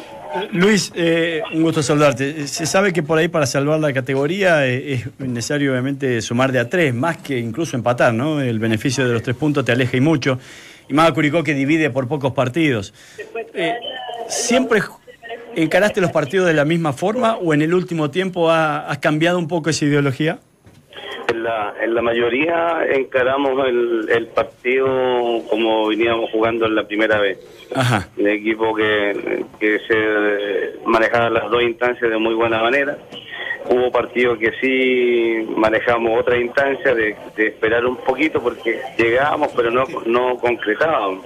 [0.53, 2.47] Luis, eh, un gusto saludarte.
[2.47, 6.61] Se sabe que por ahí para salvar la categoría eh, es necesario obviamente sumar de
[6.61, 8.41] a tres, más que incluso empatar, ¿no?
[8.41, 10.39] El beneficio de los tres puntos te aleja y mucho.
[10.89, 12.95] Y más a Curicó que divide por pocos partidos.
[13.53, 13.75] Eh,
[14.29, 14.81] ¿Siempre
[15.55, 19.39] encaraste los partidos de la misma forma o en el último tiempo ha, has cambiado
[19.39, 20.39] un poco esa ideología?
[21.47, 24.87] En la, en la mayoría encaramos el, el, partido
[25.49, 27.39] como veníamos jugando en la primera vez.
[27.73, 28.09] Ajá.
[28.17, 32.99] Un equipo que, que se manejaba las dos instancias de muy buena manera.
[33.71, 39.71] Hubo partidos que sí manejamos otra instancia de, de esperar un poquito porque llegábamos pero
[39.71, 41.25] no, no concretábamos.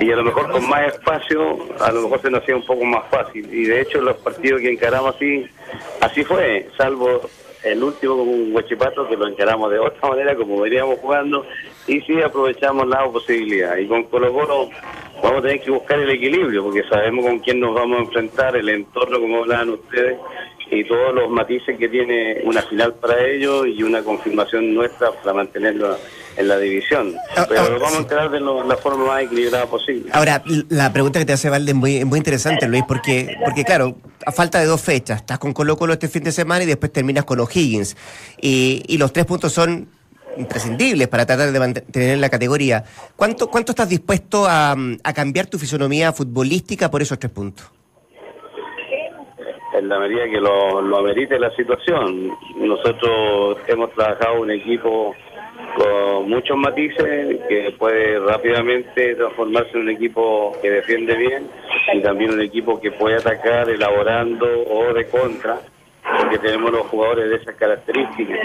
[0.00, 2.84] Y a lo mejor con más espacio, a lo mejor se nos hacía un poco
[2.84, 3.48] más fácil.
[3.50, 5.46] Y de hecho los partidos que encaramos así,
[6.02, 7.22] así fue, salvo
[7.62, 11.44] el último con un Huachipato que lo encaramos de otra manera como veníamos jugando
[11.86, 14.70] y sí aprovechamos la posibilidad y con Colo Colo
[15.22, 18.56] vamos a tener que buscar el equilibrio porque sabemos con quién nos vamos a enfrentar
[18.56, 20.18] el entorno como hablaban ustedes
[20.70, 25.34] y todos los matices que tiene una final para ellos y una confirmación nuestra para
[25.34, 25.96] mantenerlo
[26.40, 27.14] en la división.
[27.48, 30.10] Pero lo vamos a enterar de lo, la forma más equilibrada posible.
[30.12, 33.96] Ahora, la pregunta que te hace Valde es muy, muy interesante, Luis, porque, porque claro,
[34.26, 36.92] a falta de dos fechas, estás con Colo Colo este fin de semana y después
[36.92, 37.96] terminas con O'Higgins.
[38.40, 39.88] Y, y los tres puntos son
[40.36, 42.84] imprescindibles para tratar de mantener la categoría.
[43.16, 44.74] ¿Cuánto, cuánto estás dispuesto a,
[45.04, 47.70] a cambiar tu fisonomía futbolística por esos tres puntos?
[49.80, 52.30] en la medida que lo, lo amerite la situación.
[52.56, 55.14] Nosotros hemos trabajado un equipo
[55.76, 61.48] con muchos matices que puede rápidamente transformarse en un equipo que defiende bien
[61.92, 65.60] y también un equipo que puede atacar elaborando o de contra,
[66.20, 68.38] porque tenemos los jugadores de esas características.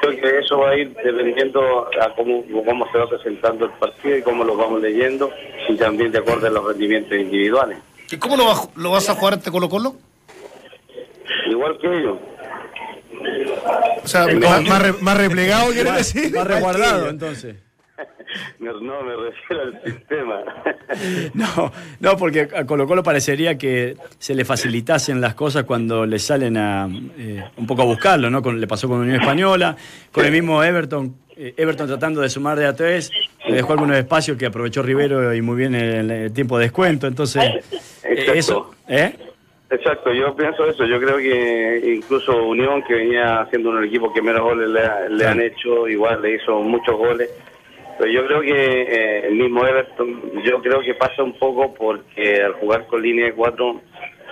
[0.00, 4.16] Creo que eso va a ir dependiendo a cómo, cómo se va presentando el partido
[4.16, 5.30] y cómo lo vamos leyendo
[5.68, 7.78] y también de acuerdo a los rendimientos individuales.
[8.10, 9.94] ¿Y cómo lo, va, lo vas a jugar este Colo Colo?
[11.50, 12.16] Igual que ellos.
[14.02, 16.34] O sea, más, más, re, más replegado, ¿quieres decir?
[16.34, 17.56] Más resguardado, entonces.
[18.60, 20.40] No, me refiero al sistema.
[21.34, 26.18] No, no, porque a Colo Colo parecería que se le facilitasen las cosas cuando le
[26.18, 28.42] salen a eh, un poco a buscarlo, ¿no?
[28.42, 29.76] Con, le pasó con Unión Española,
[30.10, 33.10] con el mismo Everton, eh, Everton tratando de sumar de a tres,
[33.46, 37.06] le dejó algunos espacios que aprovechó Rivero y muy bien el, el tiempo de descuento,
[37.06, 37.42] entonces
[38.04, 39.14] eh, eso, ¿eh?
[39.70, 40.84] Exacto, yo pienso eso.
[40.84, 45.26] Yo creo que incluso Unión, que venía siendo un equipo que menos goles le, le
[45.26, 47.30] han hecho, igual le hizo muchos goles.
[47.96, 52.42] Pero yo creo que eh, el mismo Everton, yo creo que pasa un poco porque
[52.42, 53.80] al jugar con línea de cuatro,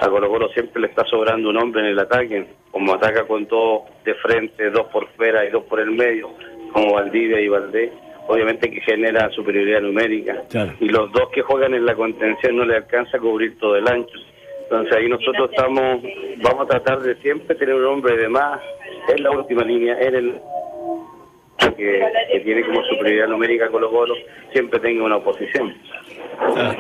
[0.01, 2.47] a Colo Colo siempre le está sobrando un hombre en el ataque.
[2.71, 6.31] Como ataca con dos de frente, dos por fuera y dos por el medio,
[6.73, 7.91] como Valdivia y Valdés
[8.29, 10.43] obviamente que genera superioridad numérica.
[10.51, 10.73] Claro.
[10.81, 13.89] Y los dos que juegan en la contención no le alcanza a cubrir todo el
[13.89, 14.19] ancho.
[14.71, 16.03] Entonces ahí nosotros estamos,
[16.43, 18.61] vamos a tratar de siempre tener un hombre de más
[19.09, 20.41] en la última línea, en el
[21.75, 22.03] que,
[22.33, 24.15] que tiene como superioridad numérica Colo Colo,
[24.53, 25.75] siempre tenga una oposición.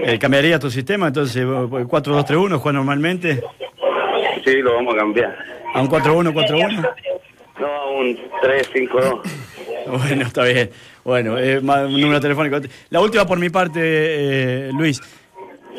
[0.04, 1.06] Eh, ¿Cambiaría tu sistema?
[1.08, 3.42] Entonces, 4-2-3-1 juega normalmente.
[4.44, 5.36] Sí, lo vamos a cambiar.
[5.74, 6.90] ¿A un 4-1-4-1?
[7.60, 9.20] No, a un 3-5-2.
[9.86, 10.68] Bueno, está bien.
[11.02, 12.58] Bueno, eh, número telefónico.
[12.90, 15.00] La última por mi parte, eh, Luis.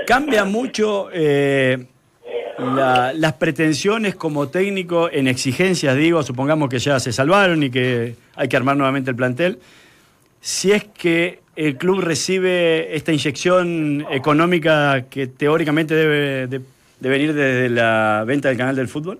[0.07, 1.77] cambia mucho eh,
[2.59, 8.15] la- las pretensiones como técnico en exigencias, digo, supongamos que ya se salvaron y que
[8.35, 9.59] hay que armar nuevamente el plantel.
[10.41, 16.61] Si es que el club recibe esta inyección económica que teóricamente debe de,
[16.99, 19.19] de venir desde la venta del canal del fútbol.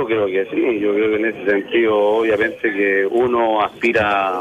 [0.00, 4.38] Yo creo que sí, yo creo que en ese sentido, obviamente que uno aspira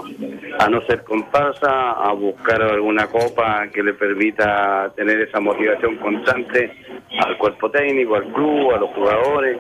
[0.58, 6.72] a no ser comparsa, a buscar alguna copa que le permita tener esa motivación constante
[7.20, 9.58] al cuerpo técnico, al club, a los jugadores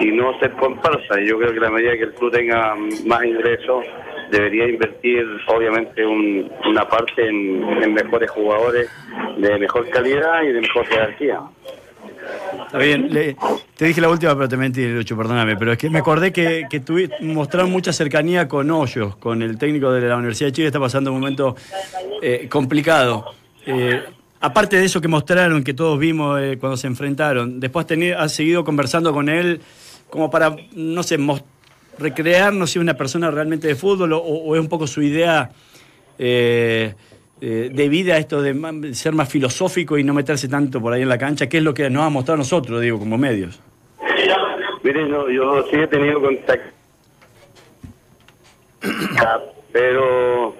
[0.00, 1.20] y no ser comparsa.
[1.24, 2.74] Yo creo que la medida que el club tenga
[3.06, 3.84] más ingresos,
[4.32, 8.90] debería invertir obviamente un- una parte en, en mejores jugadores
[9.36, 11.38] de mejor calidad y de mejor jerarquía.
[12.66, 13.08] Está bien,
[13.76, 15.56] te dije la última, pero te mentí, Lucho, perdóname.
[15.56, 19.56] Pero es que me acordé que, que tuvi- mostraron mucha cercanía con Hoyos, con el
[19.58, 21.56] técnico de la Universidad de Chile, está pasando un momento
[22.22, 23.32] eh, complicado.
[23.66, 24.02] Eh,
[24.40, 27.86] aparte de eso que mostraron, que todos vimos eh, cuando se enfrentaron, después
[28.16, 29.60] has seguido conversando con él
[30.10, 31.18] como para, no sé,
[31.98, 35.50] recrearnos si es una persona realmente de fútbol o, es un poco su idea
[37.40, 41.18] eh, vida, esto de ser más filosófico y no meterse tanto por ahí en la
[41.18, 43.60] cancha, que es lo que nos ha mostrado a nosotros, digo, como medios.
[44.82, 46.70] Mire, yo, yo sí he tenido contacto,
[49.72, 50.54] pero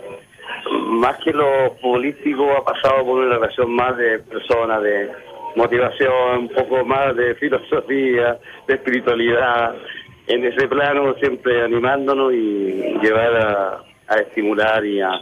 [0.89, 5.11] más que lo futbolístico ha pasado por una relación más de persona, de
[5.55, 8.37] motivación, un poco más de filosofía,
[8.67, 9.77] de espiritualidad,
[10.27, 15.21] en ese plano siempre animándonos y llevar a, a estimular y a,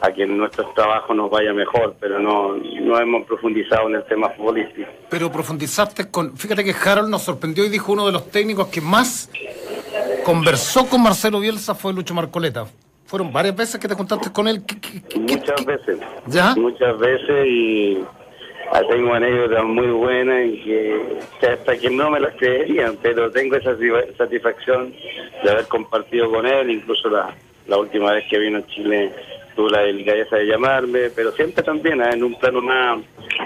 [0.00, 4.04] a que en nuestros trabajos nos vaya mejor, pero no, no hemos profundizado en el
[4.04, 4.88] tema futbolístico.
[5.10, 6.36] Pero profundizaste con.
[6.36, 9.30] Fíjate que Harold nos sorprendió y dijo uno de los técnicos que más
[10.24, 12.66] conversó con Marcelo Bielsa fue Lucho Marcoleta.
[13.06, 14.62] Fueron varias veces que te contaste con él.
[14.66, 15.98] ¿Qué- qué- qué- Muchas veces.
[16.26, 16.54] ¿Ya?
[16.56, 17.98] Muchas veces y
[18.88, 23.72] tengo anécdotas muy buenas y que, hasta que no me las creerían, pero tengo esa
[23.76, 24.94] satisfa- satisfacción
[25.44, 27.34] de haber compartido con él, incluso la,
[27.66, 29.12] la última vez que vino a Chile
[29.54, 33.00] tuve la delicadeza de llamarme, pero siempre también ah, en un plano más,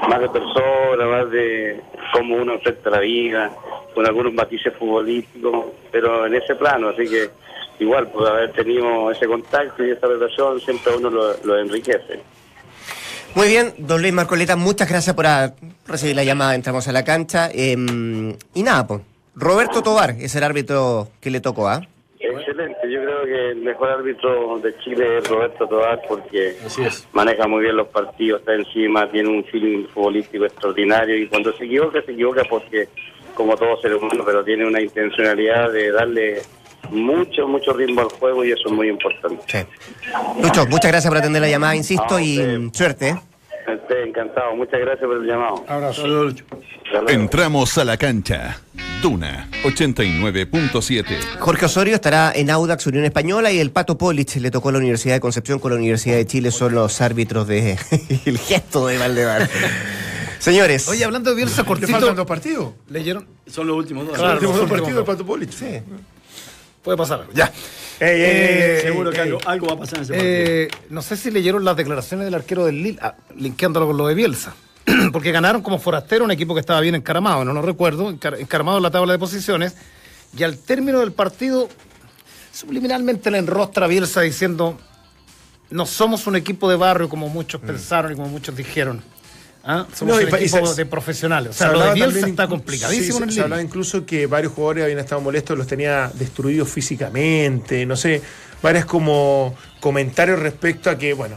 [0.09, 1.81] más de persona, más de
[2.13, 3.51] cómo uno enfrenta la vida,
[3.95, 7.31] con algunos matices futbolísticos, pero en ese plano, así que
[7.79, 12.21] igual por haber tenido ese contacto y esa relación siempre a uno lo, lo enriquece.
[13.35, 15.53] Muy bien, don Luis Marcoleta, muchas gracias por ah,
[15.87, 16.55] recibir la llamada.
[16.55, 17.51] Entramos a la cancha.
[17.53, 17.77] eh,
[18.55, 19.03] y nada, pues.
[19.35, 21.83] Roberto Tobar es el árbitro que le tocó, ¿ah?
[22.19, 22.33] Que
[23.51, 27.07] el mejor árbitro de Chile es Roberto Tobar porque Así es.
[27.13, 31.65] maneja muy bien los partidos, está encima, tiene un feeling futbolístico extraordinario y cuando se
[31.65, 32.89] equivoca, se equivoca porque,
[33.35, 36.43] como todo ser humano, pero tiene una intencionalidad de darle
[36.91, 39.43] mucho, mucho ritmo al juego y eso es muy importante.
[39.47, 39.59] Sí.
[40.43, 43.09] Lucho, muchas gracias por atender la llamada, insisto, Ah, y suerte.
[43.09, 43.15] ¿eh?
[43.67, 45.65] Estoy encantado, muchas gracias por el llamado.
[45.67, 46.03] Abrazo.
[46.03, 46.45] Saludos, Lucho.
[47.09, 48.61] Entramos a la cancha.
[49.03, 51.39] Duna 89.7.
[51.39, 54.79] Jorge Osorio estará en Audax Unión Española y el Pato Polich le tocó a la
[54.79, 57.79] Universidad de Concepción con la Universidad de Chile, son los árbitros de
[58.25, 59.49] el gesto de Valdemar.
[60.39, 61.93] Señores, Oye, hablando de Bielsa ¿Le cortito.
[61.93, 62.73] faltan dos partidos?
[62.89, 63.27] ¿Leyeron?
[63.47, 64.17] Son los últimos dos.
[64.17, 64.35] Claro.
[64.35, 65.51] Los últimos dos partidos del Pato Polich.
[65.53, 65.67] sí.
[66.83, 67.21] Puede pasar.
[67.23, 67.33] algo.
[67.35, 67.53] Ya.
[67.99, 69.29] Ey, ey, ey, Seguro ey, que ey.
[69.29, 70.33] algo, algo va a pasar en ese partido.
[70.35, 74.07] Eh, no sé si leyeron las declaraciones del arquero del Lille, ah, linkeándolo con lo
[74.07, 74.55] de Bielsa.
[75.13, 78.77] Porque ganaron como forastero un equipo que estaba bien encaramado, no lo recuerdo, encar- encaramado
[78.79, 79.75] en la tabla de posiciones.
[80.37, 81.69] Y al término del partido,
[82.53, 84.79] subliminalmente le enrostra a Bielsa diciendo:
[85.71, 89.03] No somos un equipo de barrio como muchos pensaron y como muchos dijeron.
[89.69, 89.85] ¿Ah?
[89.93, 91.51] Somos No, y un y equipo se- de profesionales.
[91.51, 94.07] O Se sea, lo de Bielsa está complicadísimo sí, en el se, se hablaba incluso
[94.07, 98.23] que varios jugadores habían estado molestos, los tenía destruidos físicamente, no sé,
[98.63, 101.35] varios como comentarios respecto a que, bueno,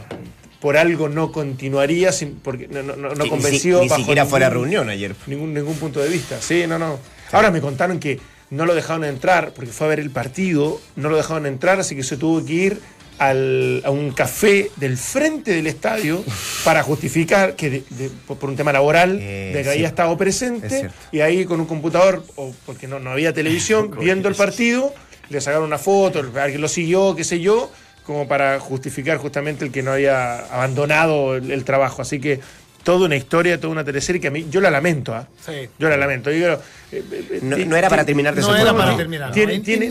[0.60, 4.50] por algo no continuaría, sin, porque no, no, no, no Ni si- siquiera fue la
[4.50, 5.14] reunión ayer.
[5.26, 6.40] Ningún, ningún punto de vista.
[6.40, 6.98] Sí, no, no.
[7.32, 8.18] Ahora me contaron que
[8.50, 11.94] no lo dejaron entrar porque fue a ver el partido, no lo dejaron entrar, así
[11.96, 12.80] que se tuvo que ir
[13.18, 16.24] al- a un café del frente del estadio
[16.64, 20.18] para justificar que de- de- por un tema laboral Eh, de que había estado Es
[20.18, 24.92] presente y ahí con un computador o porque no, no había televisión viendo el partido
[25.28, 27.70] le sacaron una foto alguien lo siguió qué sé yo
[28.10, 32.40] como para justificar justamente el que no había abandonado el, el trabajo así que
[32.82, 35.28] toda una historia toda una teleserie que a mí yo la lamento ¿ah?
[35.46, 35.68] Sí.
[35.78, 36.58] yo la lamento Yo, eh,
[36.92, 38.96] eh, No, ti- no era para terminar de no era para ¿no?
[38.96, 39.30] terminar.
[39.32, 39.86] tiene, no, tiene,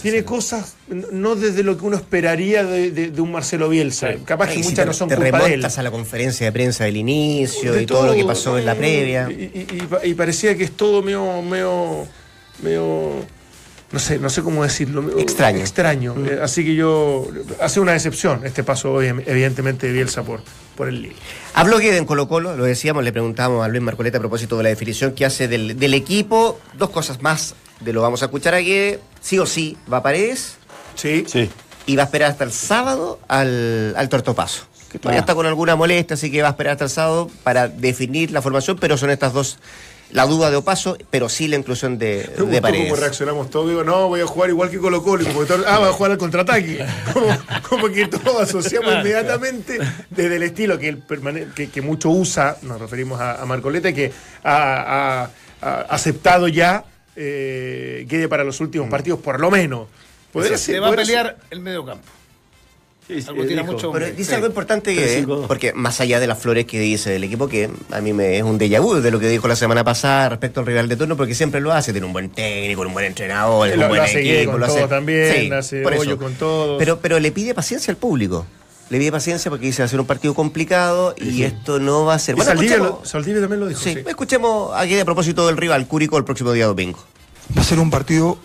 [0.00, 4.46] tiene, cosas no desde lo que uno esperaría de, de- de un Marcelo Bielsa capaz
[4.48, 6.84] que si muchas te, no son te culpa de él a la conferencia de prensa
[6.84, 9.28] del inicio De y todo, lo que pasó en la previa.
[9.28, 12.06] Y, y- y pa- y parecía que es todo medio, medio,
[12.62, 13.10] medio,
[13.94, 15.18] no sé, no sé cómo decirlo.
[15.18, 15.60] Extraño.
[15.60, 16.14] Extraño.
[16.14, 16.26] Mm.
[16.26, 17.26] Eh, así que yo.
[17.62, 20.40] Hace una excepción este paso hoy, evidentemente, de Bielsa por,
[20.76, 21.16] por el Lille.
[21.54, 24.64] Habló que en Colo Colo, lo decíamos, le preguntamos a Luis Marcoleta a propósito de
[24.64, 26.58] la definición que hace del, del equipo.
[26.76, 28.96] Dos cosas más de lo vamos a escuchar aquí.
[29.20, 30.56] Sí o sí, va a Paredes
[30.96, 31.24] Sí.
[31.26, 31.48] Sí.
[31.86, 34.64] y va a esperar hasta el sábado al, al Tortopaso.
[34.90, 35.22] Que todavía Ah.
[35.22, 38.40] está con alguna molestia, así que va a esperar hasta el sábado para definir la
[38.42, 39.58] formación, pero son estas dos,
[40.14, 42.88] la duda de Opaso, pero sí la inclusión de, Me de Paredes.
[42.88, 43.68] cómo reaccionamos todos.
[43.68, 45.22] Digo, no, voy a jugar igual que Colo Colo.
[45.24, 46.86] y como que todo- ah, va a jugar al contraataque.
[47.12, 47.26] Como,
[47.68, 49.78] como que todos asociamos inmediatamente
[50.10, 53.92] desde el estilo que, él permane- que, que mucho usa, nos referimos a, a Marcoleta,
[53.92, 54.12] que
[54.44, 56.84] ha, ha- ha aceptado ya
[57.16, 59.88] eh, quede para los últimos partidos, por lo menos.
[60.32, 62.04] Podría Se va a pelear el medio campo.
[63.28, 63.72] Algo tira dijo.
[63.74, 64.34] mucho- Pero dice Sí.
[64.34, 65.46] algo importante que, 3-5-2.
[65.46, 68.42] porque más allá de las flores que dice del equipo, que a mí me es
[68.42, 71.16] un déjà vu de lo que dijo la semana pasada respecto al rival de turno,
[71.16, 74.02] porque siempre lo hace, tiene un buen técnico, un buen entrenador, Lo- un buen lo
[74.04, 76.78] hace equipo, con lo todos también, hace por hoyo con todos.
[76.78, 78.46] Pero, pero le pide paciencia al público.
[78.90, 82.14] Le pide paciencia porque dice va a ser un partido complicado y esto no va
[82.14, 82.36] a ser.
[82.38, 83.80] Y Saldivia, lo- Saldivia también lo dijo.
[83.80, 84.00] sí, sí.
[84.06, 87.02] escuchemos aquí a propósito del rival, Cúrico, el próximo día domingo.
[87.56, 88.38] Va a ser un partido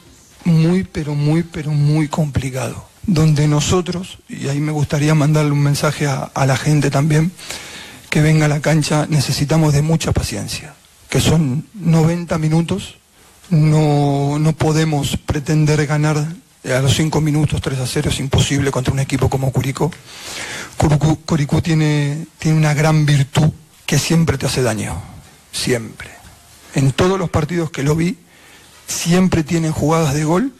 [0.46, 2.86] muy, pero muy, pero muy complicado.
[3.06, 7.32] Donde nosotros, y ahí me gustaría mandarle un mensaje a, la gente también,
[8.10, 10.76] que venga a la cancha, necesitamos de mucha paciencia.
[11.10, 12.96] Que son 90 minutos,
[13.50, 18.94] no, no podemos pretender ganar a los 5 minutos 3 a 0, es imposible contra
[18.94, 19.92] un equipo como Curicó.
[20.78, 23.52] Curicó, Curicó tiene, tiene una gran virtud
[23.86, 25.02] que siempre te hace daño,
[25.52, 26.10] siempre.
[26.76, 28.18] En todos los partidos que lo vi,
[28.88, 30.54] siempre tienen jugadas de gol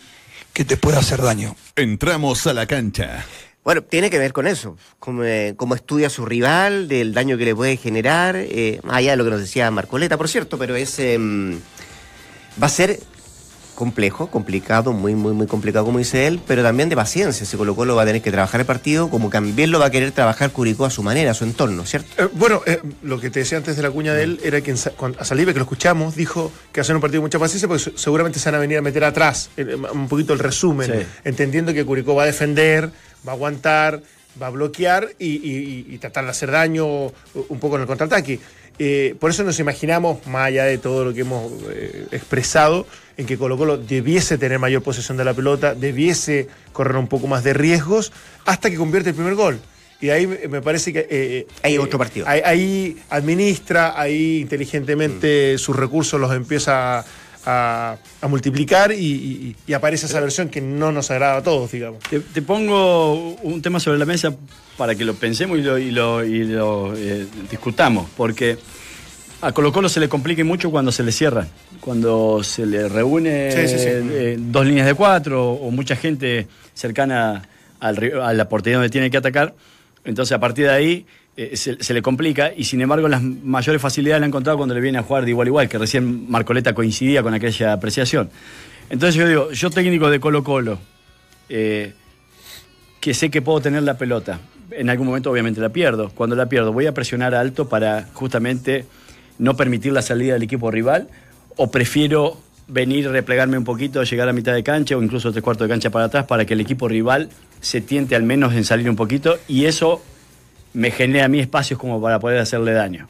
[0.54, 1.56] que te puede hacer daño.
[1.76, 3.26] Entramos a la cancha.
[3.64, 7.38] Bueno, tiene que ver con eso, cómo, eh, cómo estudia a su rival, del daño
[7.38, 10.58] que le puede generar, eh, más allá de lo que nos decía Marcoleta, por cierto,
[10.58, 11.60] pero es em,
[12.62, 13.00] va a ser
[13.80, 17.46] complejo, complicado, muy, muy, muy complicado, como dice él, pero también de paciencia.
[17.46, 19.90] Si Colo Colo va a tener que trabajar el partido, como también lo va a
[19.90, 22.10] querer trabajar Curicó a su manera, a su entorno, ¿cierto?
[22.22, 24.72] Eh, bueno, eh, lo que te decía antes de la cuña de él era que
[24.72, 27.68] en cuando- a Salive, que lo escuchamos, dijo que hacer un partido de mucha paciencia
[27.70, 29.50] porque se- seguramente se van a venir a meter atrás.
[29.56, 31.06] eh, un poquito el resumen, Sí.
[31.24, 32.90] entendiendo que Curicó va a defender,
[33.26, 34.02] va a aguantar,
[34.42, 38.40] va a bloquear y, y- y tratar de hacer daño un poco en el contraataque.
[38.82, 41.52] Eh, por eso nos imaginamos, más allá de todo lo que hemos
[42.12, 42.86] expresado,
[43.20, 47.28] en que Colo Colo debiese tener mayor posesión de la pelota, debiese correr un poco
[47.28, 48.14] más de riesgos,
[48.46, 49.60] hasta que convierte el primer gol.
[50.02, 51.06] Y ahí me parece que...
[51.10, 52.26] eh, Hay eh, otro partido.
[52.30, 57.04] Ahí, ahí administra, ahí inteligentemente sus recursos los empieza
[57.46, 61.72] a, a multiplicar y, y- y aparece esa versión que no nos agrada a todos,
[61.74, 62.00] digamos.
[62.10, 64.34] Te, te pongo un tema sobre la mesa
[64.78, 68.58] para que lo pensemos y lo, y lo- y lo, eh, discutamos, porque
[69.42, 71.48] a Colo Colo se le complique mucho cuando se le cierran,
[71.80, 73.86] cuando se le reúne Sí, sí, sí.
[73.88, 77.44] eh, dos líneas de cuatro o mucha gente cercana
[77.80, 79.56] al a la portería donde tiene que atacar.
[80.04, 81.06] Entonces, a partir de ahí
[81.38, 84.76] eh, se, se le complica y, sin embargo, las mayores facilidades la ha encontrado cuando
[84.76, 88.30] le viene a jugar de igual a igual, que recién Marcoleta coincidía con aquella apreciación.
[88.90, 90.80] Entonces, yo digo, yo técnico de Colo Colo,
[91.48, 91.94] eh,
[93.00, 94.40] que sé que puedo tener la pelota.
[94.72, 96.10] En algún momento obviamente la pierdo.
[96.10, 98.86] Cuando la pierdo voy a presionar alto para justamente
[99.40, 101.08] no permitir la salida del equipo rival
[101.56, 105.68] o prefiero venir, replegarme un poquito, llegar a mitad de cancha o incluso tres cuartos
[105.68, 107.30] de cancha para atrás para que el equipo rival
[107.62, 110.02] se tiente al menos en salir un poquito y eso
[110.74, 113.08] me genera a mí espacios como para poder hacerle daño.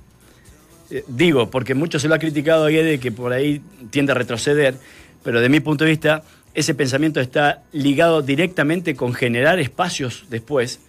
[0.89, 4.15] Eh, Digo, porque mucho se lo ha criticado a Guede que por ahí tiende a
[4.15, 4.75] retroceder,
[5.23, 10.79] pero de mi punto de vista, ese pensamiento está ligado directamente con generar espacios después,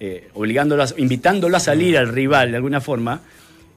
[0.00, 3.20] eh, obligándolo a- invitándolo a salir al rival de alguna forma,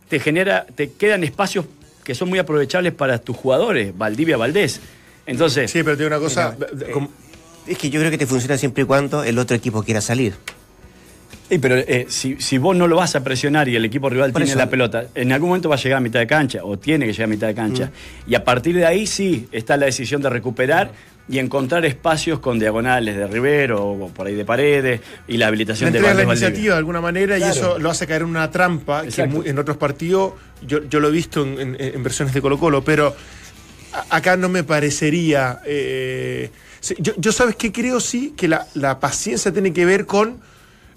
[0.10, 1.66] te genera, te quedan espacios
[2.04, 4.80] que son muy aprovechables para tus jugadores, Valdivia Valdés.
[5.26, 6.56] Entonces, Sí, pero tiene una cosa...
[6.74, 7.10] Mira, como-
[7.68, 10.34] Es que yo creo que te funciona siempre y cuando el otro equipo quiera salir.
[11.50, 14.32] Sí, pero eh, si, si vos no lo vas a presionar y el equipo rival
[14.32, 16.60] Por tiene eso- la pelota, en algún momento va a llegar a mitad de cancha
[16.64, 17.86] o tiene que llegar a mitad de cancha.
[18.28, 18.32] Mm.
[18.32, 20.92] Y a partir de ahí sí está la decisión de recuperar
[21.28, 25.92] y encontrar espacios con diagonales de Rivero o por ahí de Paredes y la habilitación
[25.92, 29.08] de la iniciativa de alguna manera y eso lo hace caer en una trampa que
[29.10, 29.44] Exacto.
[29.46, 30.34] en otros partidos
[30.66, 33.16] yo, yo lo he visto en, en- en versiones de Colo Colo, pero
[34.10, 35.60] acá no me parecería...
[35.66, 36.52] eh,
[37.00, 40.40] yo, yo sabes qué creo sí, que la, la paciencia tiene que ver con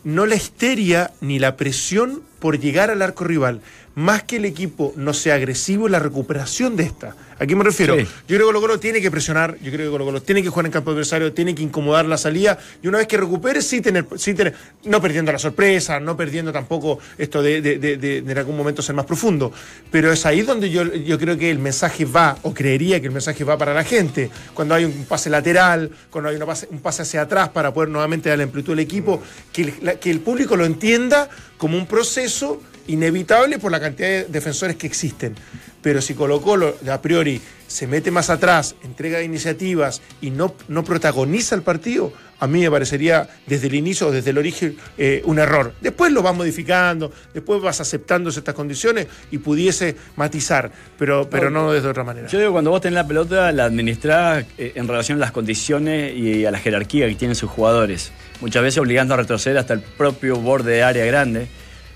[0.04, 3.62] no la histeria ni la presión por llegar al arco rival,
[3.98, 7.16] más que el equipo no sea agresivo en la recuperación de esta.
[7.40, 7.96] ¿A qué me refiero?
[7.96, 8.02] Sí.
[8.28, 10.48] Yo creo que Colo Colo tiene que presionar, yo creo que Colo Colo tiene que
[10.50, 13.80] jugar en campo adversario, tiene que incomodar la salida y una vez que recupere, sí
[13.80, 18.22] tener, sí tener no perdiendo la sorpresa, no perdiendo tampoco esto de, de- de- de-
[18.22, 19.52] de en algún momento ser más profundo.
[19.90, 23.12] Pero es ahí donde yo, yo creo que el mensaje va, o creería que el
[23.12, 24.30] mensaje va para la gente.
[24.54, 27.88] Cuando hay un pase lateral, cuando hay una pase- un pase hacia atrás para poder
[27.88, 29.20] nuevamente dar la amplitud al equipo,
[29.52, 34.08] que el, la- que el público lo entienda como un proceso inevitable por la cantidad
[34.08, 35.34] de defensores que existen.
[35.80, 40.82] Pero si Colo Colo a priori se mete más atrás, entrega iniciativas y no, no
[40.82, 45.22] protagoniza el partido, a mí me parecería desde el inicio o desde el origen eh,
[45.24, 45.74] un error.
[45.80, 51.72] Después lo vas modificando, después vas aceptando ciertas condiciones y pudiese matizar, pero, pero no
[51.72, 52.28] desde otra manera.
[52.28, 56.16] Yo digo, cuando vos tenés la pelota, la administrás eh, en relación a las condiciones
[56.16, 58.12] y a la jerarquía que tienen sus jugadores.
[58.40, 61.48] Muchas veces obligando a retroceder hasta el propio borde de área grande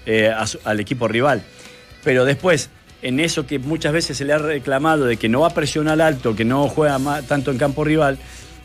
[0.06, 1.42] eh, a al equipo rival.
[2.04, 2.70] Pero después,
[3.02, 6.00] en eso que muchas veces se le ha reclamado de que no va a presionar
[6.00, 8.18] alto, que no juega ma- tanto en campo rival,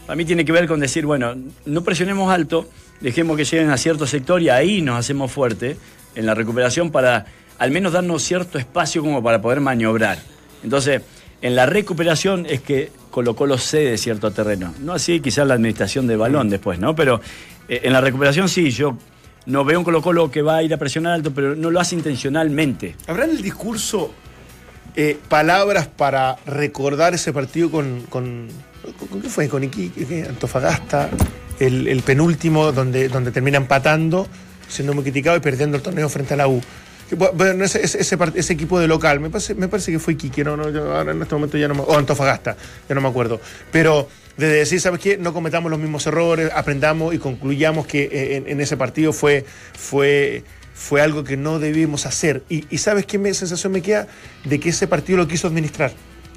[0.06, 1.36] para mí tiene que ver con decir, bueno,
[1.66, 2.70] no presionemos alto,
[3.02, 5.78] dejemos que lleguen a cierto sector y ahí nos hacemos fuerte
[6.16, 7.26] en la recuperación para
[7.60, 10.18] al menos darnos cierto espacio como para poder maniobrar.
[10.64, 11.02] Entonces,
[11.42, 14.74] en la recuperación es que Colo Colo cede cierto terreno.
[14.80, 16.96] No así quizás la administración de balón después, ¿no?
[16.96, 17.20] Pero
[17.68, 18.98] eh, en la recuperación sí, yo
[19.48, 21.80] no veo un Colo Colo que va a ir a presionar alto, pero no lo
[21.80, 22.96] hace intencionalmente.
[23.08, 24.14] ¿Habrá en el discurso
[24.96, 28.02] eh, palabras para recordar ese partido con.
[28.10, 28.50] con,
[29.22, 29.48] qué fue?
[29.48, 30.26] Con Iquique.
[30.28, 31.10] Antofagasta,
[31.60, 34.28] el, el penúltimo, donde, donde termina empatando,
[34.68, 36.62] siendo muy criticado y perdiendo el torneo frente a la U.
[37.16, 40.70] Bueno, ese, ese, equipo de local, me parece, me parece que fue Iquique, no, no,
[40.70, 43.40] yo en este momento ya no me, o Antofagasta, ya no me acuerdo.
[43.72, 45.18] Pero de decir, ¿sabes qué?
[45.18, 49.46] No cometamos los mismos errores, aprendamos y concluyamos que eh, en, en ese partido fue,
[49.74, 50.44] fue,
[50.74, 52.44] fue algo que no debimos hacer.
[52.50, 54.08] Y, y ¿sabes qué sensación me queda?
[54.44, 55.94] De que ese partido lo quiso administrar.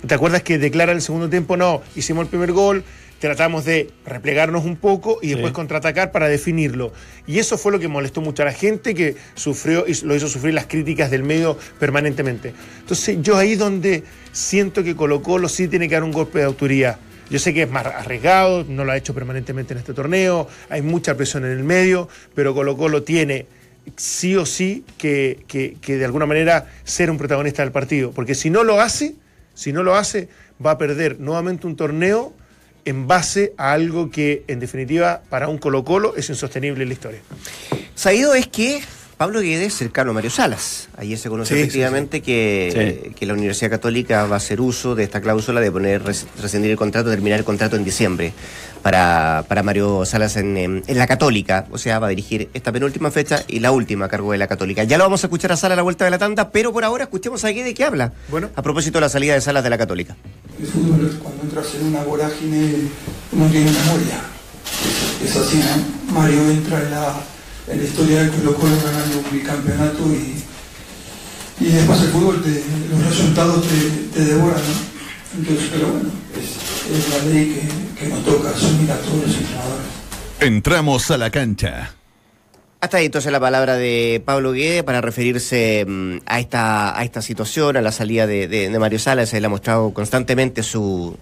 [0.07, 2.85] ¿Te acuerdas que declara el segundo tiempo, no, hicimos el primer gol,
[3.21, 5.55] tratamos de replegarnos un poco y después Sí.
[5.55, 6.93] contraatacar para definirlo?
[7.27, 10.27] Y eso fue lo que molestó mucho a la gente que sufrió y lo hizo
[10.29, 12.53] sufrir las críticas del medio permanentemente.
[12.81, 14.03] Entonces yo ahí donde
[14.33, 16.99] siento que Colo Colo sí tiene que dar un golpe de autoridad.
[17.29, 20.83] Yo sé que es más arriesgado, no lo ha hecho permanentemente en este torneo, hay
[20.83, 23.47] mucha presión en el medio, pero Colo Colo tiene
[23.97, 28.35] sí o sí que, que- que de alguna manera ser un protagonista del partido, porque
[28.35, 29.15] si no lo hace,
[29.55, 30.29] si no lo hace,
[30.65, 32.33] va a perder nuevamente un torneo
[32.85, 36.95] en base a algo que en definitiva para un Colo Colo es insostenible en la
[36.95, 37.21] historia.
[37.95, 38.83] Sabido es que
[39.21, 40.89] Pablo Guedes es cercano a Mario Salas.
[40.97, 43.11] Ayer se conoció Sí, sí, efectivamente Que, Sí.
[43.15, 46.71] que la Universidad Católica va a hacer uso de esta cláusula de poner res- rescindir
[46.71, 48.33] el contrato, terminar el contrato en diciembre
[48.81, 51.67] para, para Mario Salas en, en- en la Católica.
[51.71, 54.47] O sea, va a dirigir esta penúltima fecha y la última a cargo de la
[54.47, 54.85] Católica.
[54.85, 56.83] Ya lo vamos a escuchar a Salas a la vuelta de la tanda, pero por
[56.85, 58.15] ahora escuchemos a Guedes que habla.
[58.31, 58.49] Bueno.
[58.57, 60.17] A propósito de la salida de Salas de la Católica.
[60.59, 62.73] El fútbol, cuando entras en una vorágine,
[63.33, 64.19] no tiene memoria.
[65.23, 66.15] Es, es así, ¿no?
[66.19, 67.15] Mario entra en la,
[67.71, 70.43] en la historia del Colo Colo ganando un bicampeonato y,
[71.65, 74.91] y después el fútbol, te- los resultados te, te devoran, ¿no?
[75.41, 77.47] Entonces, pero bueno, es, es la ley
[77.97, 79.87] que, que nos toca asumir a todos los entrenadores.
[80.41, 81.95] Entramos a la cancha.
[82.81, 87.21] Hasta ahí entonces la palabra de Pablo Guede para referirse mm, a esta, a esta
[87.23, 89.33] situación, a la salida de, de- de Mario Salas.
[89.35, 91.17] Él ha mostrado constantemente su,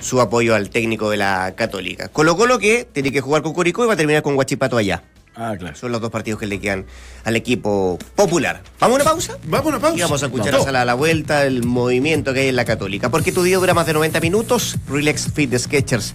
[0.00, 2.08] su apoyo al técnico de la Católica.
[2.08, 5.02] Colo Colo que tiene que jugar con Curicó y va a terminar con Guachipato allá.
[5.40, 5.76] Ah, claro.
[5.76, 6.84] Son los dos partidos que le quedan
[7.24, 8.60] al equipo popular.
[8.80, 9.38] ¿Vamos a una pausa?
[9.44, 9.96] Vamos a una pausa.
[9.96, 10.62] Y vamos a escuchar Vamos.
[10.62, 13.08] a Sala a la vuelta el movimiento que hay en la Católica.
[13.08, 14.76] Porque tu día dura más de 90 minutos.
[14.88, 16.14] Relax Fit de Sketchers.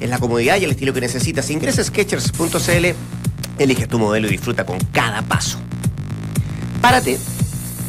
[0.00, 1.48] Es la comodidad y el estilo que necesitas.
[1.50, 2.86] Ingresa a Sketchers.cl,
[3.60, 5.58] elige tu modelo y disfruta con cada paso.
[6.80, 7.18] Párate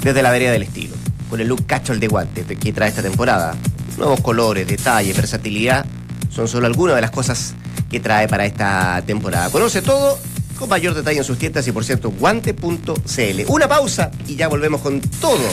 [0.03, 0.95] desde la vereda del estilo,
[1.31, 3.55] con el look casual de guante que trae esta temporada.
[3.97, 5.83] Nuevos colores, detalles, versatilidad
[6.29, 7.55] son solo algunas de las cosas
[7.89, 9.49] que trae para esta temporada.
[9.49, 10.19] Conoce todo
[10.57, 13.41] con mayor detalle en sus tiendas y por cierto, guante.cl.
[13.47, 15.47] Una pausa y ya volvemos con todo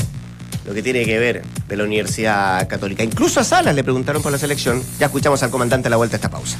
[0.64, 3.02] lo que tiene que ver de la Universidad Católica.
[3.02, 4.82] Incluso a Salas le preguntaron por la selección.
[4.98, 6.58] Ya escuchamos al comandante a la vuelta de esta pausa.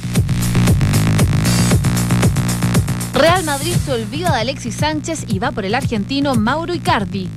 [3.13, 7.29] Real Madrid se olvida de Alexis Sánchez y va por el argentino Mauro Icardi.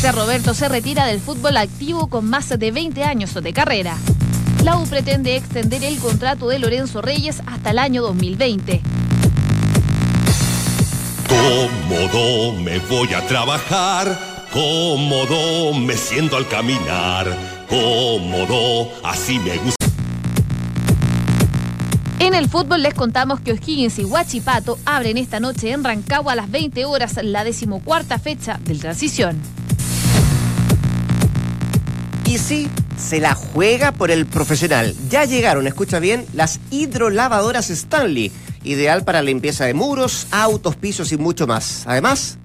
[0.00, 0.12] C.
[0.12, 3.96] Roberto se retira del fútbol activo con más de 20 años de carrera.
[4.62, 8.82] La U pretende extender el contrato de Lorenzo Reyes hasta el año 2020.
[11.28, 17.26] Cómodo me voy a trabajar, cómodo me siento al caminar,
[17.68, 19.76] cómodo así me gusta.
[22.18, 26.36] En el fútbol les contamos que O'Higgins y Huachipato abren esta noche en Rancagua a
[26.36, 29.40] las 20 horas la decimocuarta fecha del Transición.
[32.24, 34.94] Y sí, se la juega por el profesional.
[35.08, 38.32] Ya llegaron, escucha bien, las hidrolavadoras Stanley.
[38.66, 41.84] Ideal para limpieza de muros, autos, pisos y mucho más.
[41.86, 42.38] Además,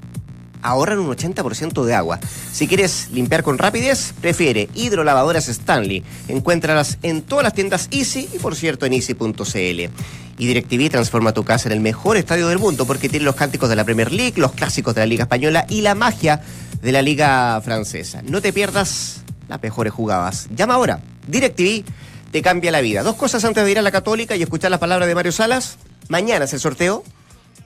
[0.61, 2.19] ahorran un 80% de agua.
[2.53, 6.03] Si quieres limpiar con rapidez, prefiere hidrolavadoras Stanley.
[6.27, 9.89] Encuéntralas en todas las tiendas Easy y por cierto en easy.cl.
[10.37, 13.69] Y DirecTV transforma tu casa en el mejor estadio del mundo porque tiene los cánticos
[13.69, 16.41] de la Premier League, los clásicos de la Liga Española y la magia
[16.81, 18.21] de la Liga Francesa.
[18.23, 20.49] No te pierdas las mejores jugadas.
[20.55, 20.99] Llama ahora.
[21.27, 21.83] DirecTV
[22.31, 23.03] te cambia la vida.
[23.03, 25.77] Dos cosas antes de ir a la Católica y escuchar las palabras de Mario Salas.
[26.09, 27.03] Mañana es el sorteo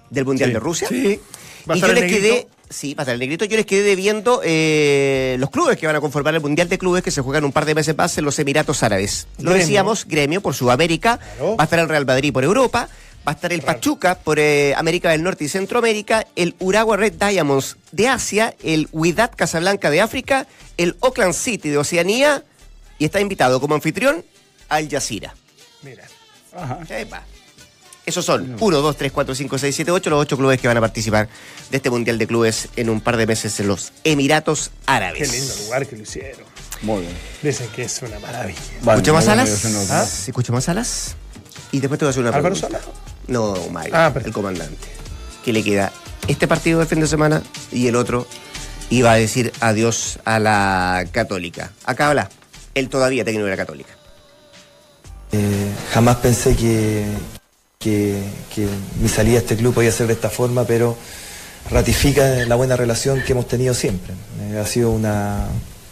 [0.09, 0.53] del Mundial Sí.
[0.53, 0.87] de Rusia.
[0.87, 1.19] Sí.
[1.69, 3.81] ¿Va a Y yo les quedé, sí, va a estar el negrito, yo les quedé
[3.81, 7.43] debiendo eh, los clubes que van a conformar el Mundial de Clubes que se juegan
[7.43, 9.27] un par de meses más en los Emiratos Árabes.
[9.39, 9.57] Lo Gremio.
[9.59, 11.55] decíamos, gremio por Sudamérica, Claro.
[11.57, 12.87] va a estar el Real Madrid por Europa,
[13.27, 17.13] va a estar el Pachuca por eh, América del Norte y Centroamérica, el Urawa Red
[17.13, 20.45] Diamonds de Asia, el Wydad Casablanca de África,
[20.77, 22.43] el Auckland City de Oceanía
[22.99, 24.23] y está invitado como anfitrión
[24.69, 25.33] Al Jazeera.
[25.81, 26.03] Mira.
[26.89, 27.23] Epa.
[28.05, 30.77] Esos son 1, 2, 3, 4, 5, 6, 7, 8, los ocho clubes que van
[30.77, 31.27] a participar
[31.71, 35.29] de este Mundial de Clubes en un par de meses en los Emiratos Árabes.
[35.31, 36.45] Qué lindo lugar que lo hicieron.
[36.83, 37.13] Muy bien.
[37.41, 38.59] Dicen que es una maravilla.
[38.83, 39.63] Vale, ¿Escuchamos alas?
[39.63, 40.05] yo no- ¿Ah?
[40.27, 41.15] ¿Escuchamos alas?
[41.71, 42.79] Y después te voy a hacer una ¿Álvaro pregunta.
[42.79, 42.93] Sala?
[43.27, 44.87] No, Mario, Ah, el comandante.
[45.43, 45.91] Que le queda
[46.27, 47.41] este partido de fin de semana
[47.71, 48.27] y el otro
[48.91, 51.71] iba a decir adiós a la Católica.
[51.85, 52.29] Acá habla
[52.75, 53.93] el todavía técnico de la Católica.
[55.31, 57.03] Eh, jamás pensé que,
[57.85, 58.67] que-
[59.01, 60.97] mi salida a este club podía ser de esta forma, pero
[61.69, 64.13] ratifica la buena relación que hemos tenido siempre.
[64.41, 65.47] Eh, ha sido una,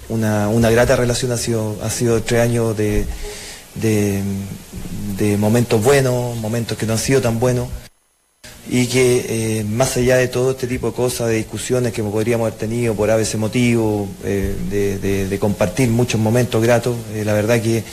[0.10, 3.06] una, una grata relación, ha sido, ha sido tres años de,
[3.76, 7.68] de, momentos buenos, momentos que no han sido tan buenos.
[8.70, 12.48] Y que eh, más allá de todo este tipo de cosas, de discusiones que podríamos
[12.48, 14.56] haber tenido por a motivo, eh,
[15.30, 17.84] de, compartir muchos momentos gratos, la verdad que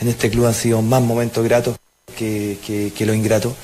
[0.00, 1.76] en este club han sido más momentos gratos
[2.18, 3.54] que, que, que los ingratos.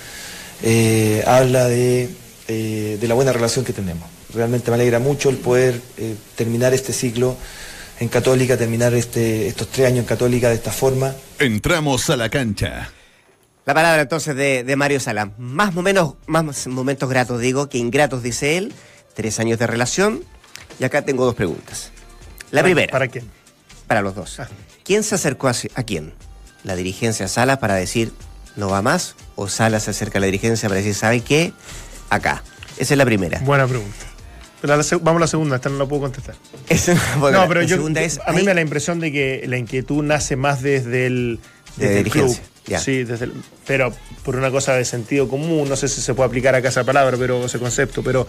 [0.63, 2.09] Eh, habla de,
[2.49, 4.09] eh, de la buena relación que tenemos.
[4.33, 7.37] Realmente me alegra mucho el poder eh, terminar este ciclo
[8.01, 11.15] en Católica, terminar este, estos tres años en Católica de esta forma.
[11.39, 12.91] Entramos a la cancha.
[13.67, 15.31] La palabra entonces de, de Mario Sala.
[15.39, 18.73] Más, o menos, más momentos gratos, digo, que ingratos, dice él.
[19.15, 20.23] Tres años de relación.
[20.81, 21.91] Y acá tengo dos preguntas.
[22.51, 22.91] La ¿Para- primera.
[22.93, 23.25] ¿Para quién?
[23.87, 24.41] Para los dos.
[24.41, 24.49] Ah.
[24.85, 26.13] ¿Quién se acercó a, a quién?
[26.65, 28.13] ¿La dirigencia Sala para decir
[28.57, 29.17] no va más?
[29.37, 31.53] ¿O Sala se acerca a la dirigencia para decir, ¿sabe qué?
[32.11, 32.43] Acá.
[32.79, 33.39] Esa es la primera.
[33.41, 33.97] Buena pregunta.
[34.63, 36.37] La seg- vamos a la segunda, esta no la puedo contestar.
[37.19, 38.19] Bueno, no, pero la yo, segunda es.
[38.27, 41.39] a mí ahí- me da la impresión de que la inquietud nace más desde el,
[41.77, 42.35] De el club.
[42.67, 42.79] ya.
[42.81, 43.33] Sí, desde el-
[43.67, 43.93] pero
[44.25, 47.17] por una cosa de sentido común, no sé si se puede aplicar acá esa palabra,
[47.19, 48.27] pero ese concepto, pero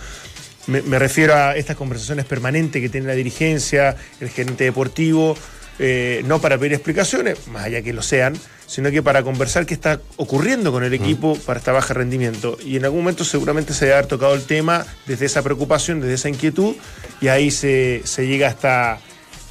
[0.68, 5.38] me, me refiero a estas conversaciones permanentes que tiene la dirigencia, el gerente deportivo,
[5.80, 8.34] eh, no para pedir explicaciones, más allá que lo sean,
[8.68, 12.58] sino que para conversar qué está ocurriendo con el equipo para esta baja rendimiento.
[12.64, 16.16] Y en algún momento seguramente se debe haber tocado el tema desde esa preocupación, desde
[16.16, 16.76] esa inquietud,
[17.22, 19.00] y ahí se, se llega a esta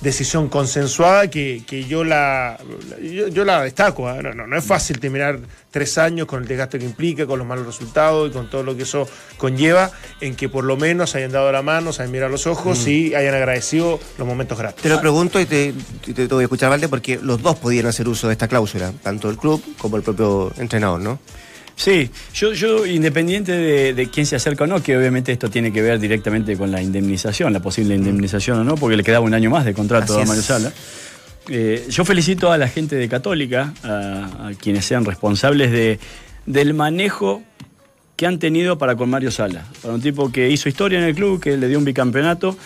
[0.04, 2.58] decisión consensuada que, que yo la
[3.02, 4.08] yo, yo la destaco.
[4.08, 4.22] ¿eh?
[4.22, 5.40] No, no, no es fácil terminar
[5.72, 8.76] tres años con el desgaste que implica, con los malos resultados y con todo lo
[8.76, 9.90] que eso conlleva,
[10.20, 13.14] en que por lo menos hayan dado la mano, se hayan mirado los ojos y
[13.16, 14.82] hayan agradecido los momentos gratos.
[14.82, 15.74] Te lo pregunto y te,
[16.04, 18.92] te, te voy a escuchar, Valde, porque los dos podían hacer uso de esta cláusula,
[19.02, 21.18] tanto el club como el propio entrenador, ¿no?
[21.76, 25.72] Sí, yo, yo independiente de, de quién se acerca o no, que obviamente esto tiene
[25.72, 29.34] que ver directamente con la indemnización, la posible indemnización o no, porque le quedaba un
[29.34, 30.42] año más de contrato Así a Mario.
[30.42, 30.72] Sala.
[31.48, 35.98] Eh, yo felicito a la gente de Católica, a, a quienes sean responsables de,
[36.46, 37.42] del manejo
[38.16, 39.66] que han tenido para con Mario Sala.
[39.82, 42.56] Para un tipo que hizo historia en el club, que le dio un bicampeonato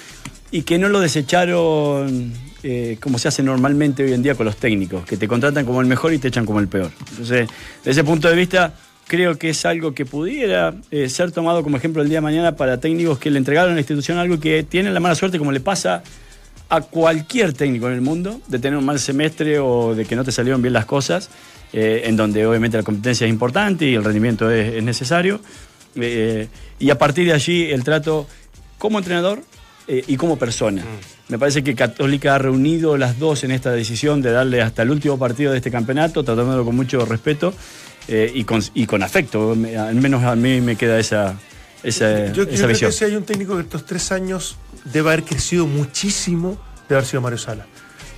[0.50, 2.32] y que no lo desecharon
[2.62, 5.80] eh, como se hace normalmente hoy en día con los técnicos, que te contratan como
[5.80, 6.90] el mejor y te echan como el peor.
[7.10, 7.48] Entonces,
[7.78, 8.74] desde ese punto de vista,
[9.08, 12.54] creo que es algo que pudiera eh, ser tomado como ejemplo el día de mañana
[12.54, 15.50] para técnicos que le entregaron a la institución algo que tienen la mala suerte, como
[15.50, 16.04] le pasa
[16.68, 20.24] a cualquier técnico en el mundo, de tener un mal semestre o de que no
[20.24, 21.30] te salieron bien las cosas,
[21.72, 25.40] eh, en donde obviamente la competencia es importante y el rendimiento es, es necesario.
[25.96, 26.46] Eh,
[26.78, 28.28] y a partir de allí el trato
[28.76, 29.42] como entrenador
[29.90, 30.84] y como persona.
[31.28, 34.90] Me parece que Católica ha reunido las dos en esta decisión de darle hasta el
[34.90, 37.54] último partido de este campeonato, tratándolo con mucho respeto
[38.08, 39.52] eh, y, con, y con afecto.
[39.52, 41.36] Al menos a mí me queda esa,
[41.82, 45.66] esa, Yo, creo que si hay un técnico que estos tres años debe haber crecido
[45.66, 47.66] muchísimo de haber sido Mario Sala.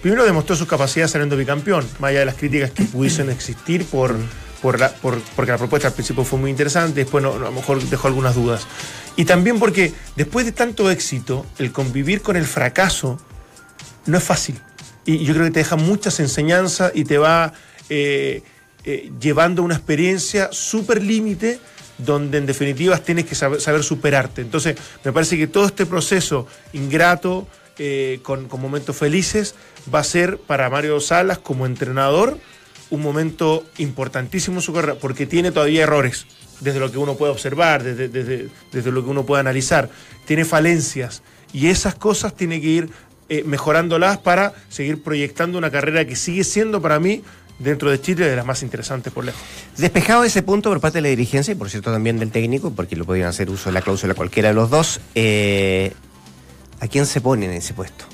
[0.02, 4.14] Primero demostró sus capacidades saliendo bicampeón, más allá de las críticas que pudiesen existir por,
[4.62, 7.52] por la, por- porque la propuesta al principio fue muy interesante, después no, a lo
[7.52, 8.66] mejor dejó algunas dudas.
[9.16, 13.18] Y también porque después de tanto éxito, el convivir con el fracaso
[14.06, 14.58] no es fácil.
[15.04, 17.52] Y yo creo que te deja muchas enseñanzas y te va
[17.90, 18.42] eh,
[18.84, 21.58] eh, llevando una experiencia súper límite
[21.98, 24.40] donde en definitiva tienes que saber, superarte.
[24.40, 27.46] Entonces, me parece que todo este proceso ingrato,
[27.78, 29.54] eh, con, con momentos felices,
[29.92, 32.38] va a ser para Mario Salas como entrenador
[32.88, 36.26] un momento importantísimo en su carrera, porque tiene todavía errores,
[36.60, 39.90] desde lo que uno puede observar, desde, desde- desde lo que uno puede analizar.
[40.26, 41.22] Tiene falencias
[41.52, 42.90] y esas cosas tiene que ir
[43.28, 47.22] eh, mejorándolas para seguir proyectando una carrera que sigue siendo para mí,
[47.60, 49.40] dentro de Chile, de las más interesantes por lejos.
[49.76, 52.96] Despejado ese punto por parte de la dirigencia y por cierto también del técnico, porque
[52.96, 55.92] lo podían hacer uso de la cláusula cualquiera de los dos, eh,
[56.80, 58.06] ¿a quién se pone en ese puesto?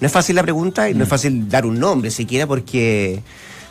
[0.00, 3.22] No es fácil la pregunta y no es fácil dar un nombre siquiera porque,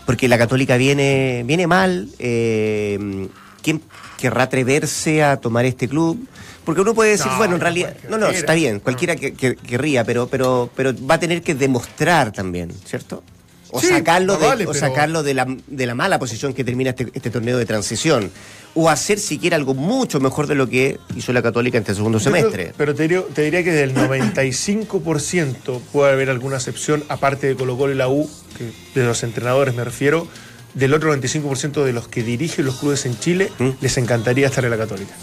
[0.06, 2.10] porque la católica viene, viene mal.
[2.20, 3.28] eh,
[3.62, 3.82] ¿Quién
[4.18, 6.26] querrá atreverse a tomar este club?
[6.66, 9.56] Porque uno puede decir, No, bueno, en realidad, no, no, está bien, cualquiera que, que-
[9.56, 13.24] querría, pero, pero, pero va a tener que demostrar también, ¿cierto?
[13.72, 16.64] O Sí, sacarlo, de, vale, o pero- sacarlo de, la, de la mala posición que
[16.64, 18.32] termina este, este torneo de transición.
[18.76, 22.20] O hacer siquiera algo mucho mejor de lo que hizo la Católica en este segundo
[22.20, 22.74] semestre.
[22.78, 27.78] pero te diría, te diría que del 95% puede haber alguna excepción, aparte de Colo
[27.78, 30.28] Colo y la U, que de los entrenadores me refiero,
[30.74, 33.70] del otro 95% de los que dirigen los clubes en Chile, ¿Mm?
[33.82, 35.14] les encantaría estar en la Católica.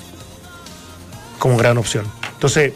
[1.38, 2.06] Como gran opción.
[2.32, 2.72] Entonces,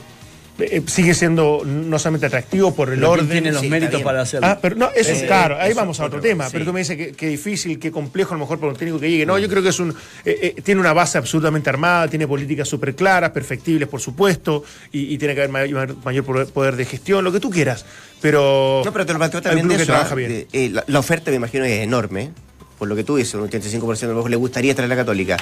[0.59, 3.31] eh, sigue siendo no solamente atractivo por el Pero ¿quién orden.
[3.33, 4.47] tiene los sí, méritos para hacerlo?
[4.49, 6.45] Ah, pero no, eso es Eh, claro, ahí eso vamos a otro otro, tema.
[6.47, 6.51] sí.
[6.53, 8.99] Pero tú me dices que, que difícil, que complejo a lo mejor para un técnico
[9.01, 9.25] que llegue.
[9.27, 9.91] No, yo creo que es un.
[10.25, 15.15] eh, eh, tiene una base absolutamente armada, tiene políticas súper claras, perfectibles, por supuesto, y,
[15.15, 17.85] y tiene que haber mayor, mayor poder- de gestión, lo que tú quieras.
[18.21, 18.83] Pero.
[18.85, 19.83] No, pero te lo planteo también de eso.
[19.85, 20.31] que trabaja bien.
[20.31, 22.31] De- eh, la, la oferta me imagino es enorme,
[22.79, 24.97] por lo que tú dices, un 85% a lo mejor le gustaría estar en la
[24.97, 25.37] Católica.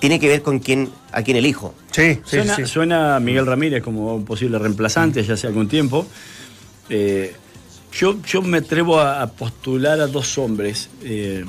[0.00, 1.74] Tiene que ver con quién, a quién elijo.
[1.90, 2.66] Sí, sí, suena, sí.
[2.66, 6.06] suena a Miguel Ramírez como un posible reemplazante ya hace algún tiempo.
[6.88, 7.34] Eh,
[7.92, 11.44] yo, yo me atrevo a, a postular a dos hombres eh,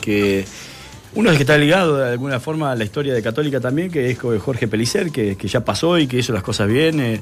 [0.00, 0.44] que
[1.14, 3.90] uno es el que está ligado de alguna forma a la historia de Católica también,
[3.90, 7.20] que es Jorge Pelicer, que, que ya pasó y que hizo las cosas bien eh,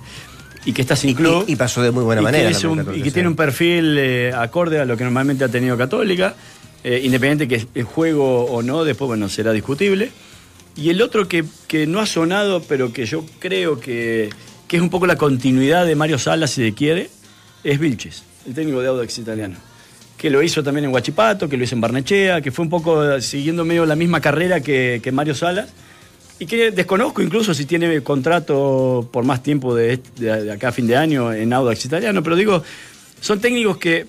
[0.64, 1.44] y que está sin club.
[1.48, 2.50] y- y pasó de muy buena y manera.
[2.52, 5.76] Que un- y que tiene un perfil eh, acorde a lo que normalmente ha tenido
[5.76, 6.34] Católica,
[6.82, 10.10] eh, independiente que el juego o no, después bueno, será discutible.
[10.76, 14.30] Y el otro que, que no ha sonado, pero que yo creo que,
[14.66, 17.10] que es un poco la continuidad de Mario Salas, si se quiere,
[17.64, 19.56] es Vilches, el técnico de Audax italiano.
[20.16, 23.02] Que lo hizo también en Huachipato, que lo hizo en Barnechea, que fue un poco
[23.04, 25.70] eh, siguiendo medio la misma carrera que, que Mario Salas.
[26.38, 30.86] Y que desconozco incluso si tiene contrato por más tiempo de, de acá a fin
[30.86, 32.62] de año en Audax italiano, pero digo,
[33.20, 34.06] son técnicos que,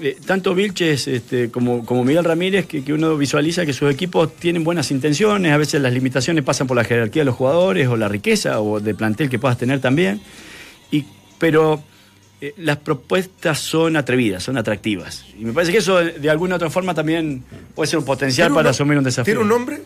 [0.00, 4.34] eh, tanto Vilches este, como, como Miguel Ramírez, que, que uno visualiza que sus equipos
[4.34, 7.96] tienen buenas intenciones, a veces las limitaciones pasan por la jerarquía de los jugadores o
[7.96, 10.20] la riqueza o de plantel que puedas tener también,
[10.90, 11.04] y,
[11.38, 11.82] pero
[12.40, 15.24] eh, las propuestas son atrevidas, son atractivas.
[15.38, 18.56] Y me parece que eso de, alguna otra forma también puede ser un potencial ¿Tiene
[18.56, 19.32] para asumir un desafío.
[19.32, 19.82] ¿Tiene un nombre?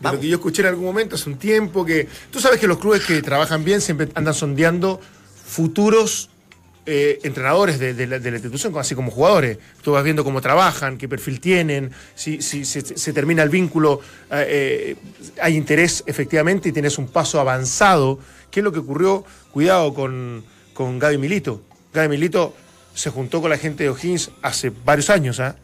[0.00, 2.66] De lo que yo escuché en algún momento hace un tiempo, que tú sabes que
[2.66, 5.00] los clubes que trabajan bien siempre andan sondeando
[5.46, 6.30] futuros
[6.86, 9.58] eh, entrenadores de, la, de la institución, así como jugadores.
[9.82, 14.00] Tú vas viendo cómo trabajan, qué perfil tienen, si, si se, se termina el vínculo,
[14.30, 14.96] eh, eh,
[15.42, 18.18] hay interés efectivamente y tienes un paso avanzado.
[18.50, 19.24] ¿Qué es lo que ocurrió?
[19.52, 21.62] Cuidado con, con Gaby Milito.
[21.92, 22.54] Gaby Milito
[22.94, 25.56] se juntó con la gente de O'Higgins hace varios años, ¿ah?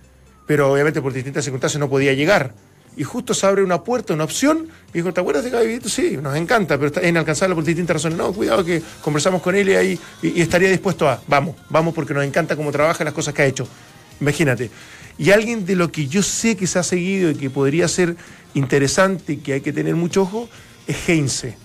[0.47, 2.53] pero obviamente por distintas circunstancias no podía llegar.
[2.97, 5.81] Y justo se abre una puerta, una opción, y dijo, ¿te acuerdas de Gaby?
[5.87, 8.17] Sí, nos encanta, pero está inalcanzable por distintas razones.
[8.17, 11.93] No, cuidado que conversamos con él y ahí y, y estaría dispuesto a, vamos, vamos
[11.95, 13.69] porque nos encanta cómo trabaja las cosas que ha hecho.
[14.21, 14.71] Imagínate.
[15.19, 18.17] Y alguien de lo que yo sé que se ha seguido y que podría ser
[18.55, 20.49] interesante y que hay que tener mucho ojo,
[20.87, 21.57] es Heinze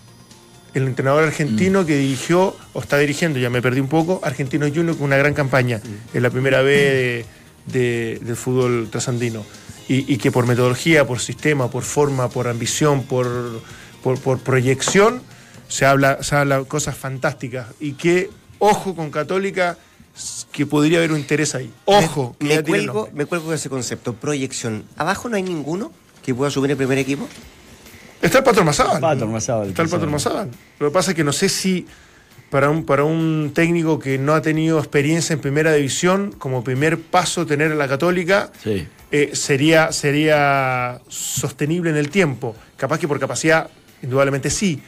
[0.74, 4.96] el entrenador argentino que dirigió, o está dirigiendo, ya me perdí un poco, Argentino Junior
[4.96, 5.82] con una gran campaña
[6.14, 7.26] en la primera B de-
[7.66, 9.46] de- del fútbol trasandino.
[9.88, 13.62] Y, y que por metodología, por sistema, por forma, por ambición, por,
[14.04, 15.22] por, por proyección,
[15.68, 17.68] se habla, se habla cosas fantásticas.
[17.80, 18.30] Y que,
[18.60, 19.78] ojo con Católica,
[20.52, 21.72] que podría haber un interés ahí.
[21.86, 24.84] Ojo, Me, tiene cuelgo, me cuelgo de ese concepto, proyección.
[24.98, 25.92] ¿Abajo no hay ninguno
[26.24, 27.28] que pueda subir el primer equipo?
[28.22, 28.96] Está el Patrón Mazábal,
[29.70, 29.90] Está el.
[29.90, 30.52] Patrón Mazábal.
[30.80, 31.88] Lo que pasa es que no sé si
[32.52, 37.00] para un, para un técnico que no ha tenido experiencia en primera división, como primer
[37.00, 38.86] paso tener a la Católica, Sí.
[39.12, 42.56] eh, sería, sería sostenible en el tiempo.
[42.78, 43.70] Capaz que por capacidad,
[44.04, 44.82] indudablemente sí,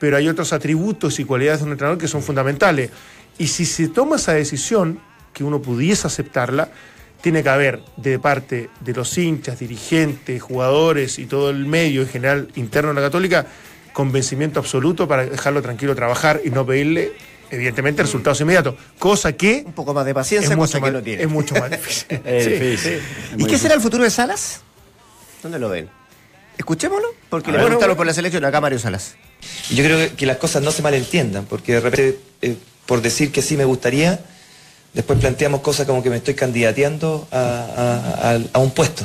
[0.00, 2.90] pero hay otros atributos y cualidades de un entrenador que son fundamentales.
[3.38, 4.98] Y si se toma esa decisión,
[5.32, 6.68] que uno pudiese aceptarla,
[7.20, 12.08] tiene que haber de parte de los hinchas, dirigentes, jugadores y todo el medio en
[12.08, 13.46] general interno de la Católica
[13.94, 17.12] convencimiento absoluto para dejarlo tranquilo trabajar y no pedirle
[17.50, 20.92] evidentemente resultados inmediatos, cosa que Un poco más de paciencia, es cosa mucho, que más,
[20.92, 21.22] no tiene.
[21.22, 22.20] es mucho más difícil.
[22.24, 22.78] Es Sí, difícil.
[22.78, 22.88] sí.
[23.36, 24.60] Es ¿Y qué será el futuro de Salas?
[25.42, 25.88] ¿Dónde lo ven?
[26.58, 27.96] Escuchémoslo, porque le preguntaron bueno.
[27.96, 29.14] por la selección acá Mario Salas.
[29.70, 33.30] Y Yo creo que, las cosas no se malentiendan, porque de repente, eh, por decir
[33.32, 34.20] que sí me gustaría,
[34.92, 39.04] después planteamos cosas como que me estoy candidateando a, a- a- a un puesto.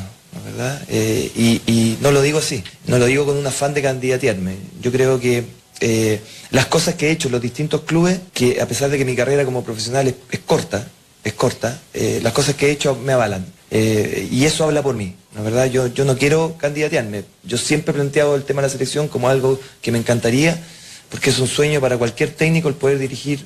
[0.87, 4.55] Eh, y, no lo digo así, no lo digo con un afán de candidatearme.
[4.81, 5.43] Yo creo que
[5.79, 6.19] eh,
[6.51, 9.15] las cosas que he hecho en los distintos clubes, que a pesar de que mi
[9.15, 10.87] carrera como profesional es, corta,
[11.23, 13.45] es corta, eh, las cosas que he hecho me avalan.
[13.71, 15.43] Y eso habla por mí, ¿no?
[15.43, 15.67] ¿verdad?
[15.69, 17.23] Yo, yo no quiero candidatearme.
[17.43, 20.59] Yo siempre he planteado el tema de la selección como algo que me encantaría,
[21.09, 23.45] porque es un sueño para cualquier técnico el poder dirigir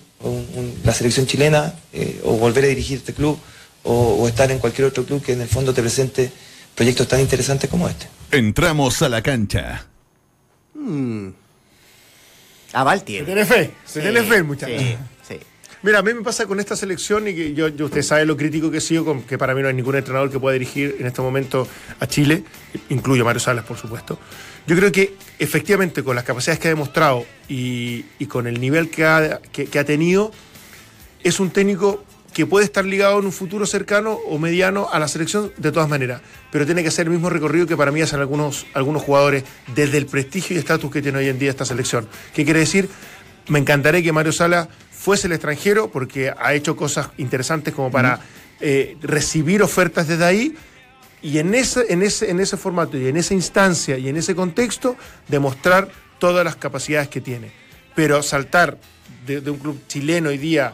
[0.86, 1.76] la selección chilena
[2.24, 3.38] o volver a dirigir este club
[3.84, 6.32] o estar en cualquier otro club que en el fondo te presente
[6.76, 8.08] proyectos tan interesantes como este.
[8.32, 9.86] Entramos a la cancha.
[12.74, 13.26] Aval Se tiene.
[13.26, 14.82] tiene fe, se Sí, tiene fe, muchachos.
[14.82, 14.96] Sí,
[15.28, 15.40] sí.
[15.84, 18.36] Mira, a mí me pasa con esta selección y que yo, yo- usted sabe lo
[18.36, 20.96] crítico que he sido, con, que para mí no hay ningún entrenador que pueda dirigir
[21.00, 21.68] en este momento
[22.00, 22.44] a Chile,
[22.90, 24.18] incluyo a Mario Salas, por supuesto.
[24.66, 28.90] Yo creo que efectivamente con las capacidades que ha demostrado y, y con el nivel
[28.90, 30.32] que ha, que- que ha tenido,
[31.24, 32.04] es un técnico
[32.34, 35.88] que puede estar ligado en un futuro cercano o mediano a la selección de todas
[35.88, 36.22] maneras,
[36.52, 39.44] pero tiene que hacer el mismo recorrido que para mí hacen algunos, algunos jugadores
[39.76, 42.08] desde el prestigio y estatus que tiene hoy en día esta selección.
[42.34, 42.90] ¿Qué quiere decir?
[43.48, 48.20] Me encantaría que Mario Sala fuese el extranjero porque ha hecho cosas interesantes como para
[48.60, 50.56] eh, recibir ofertas desde ahí
[51.22, 54.36] y en ese, en, ese, en ese formato y en esa instancia y en ese
[54.36, 54.96] contexto
[55.28, 57.52] demostrar todas las capacidades que tiene.
[57.96, 58.78] Pero saltar
[59.26, 60.74] de, de un club chileno hoy día,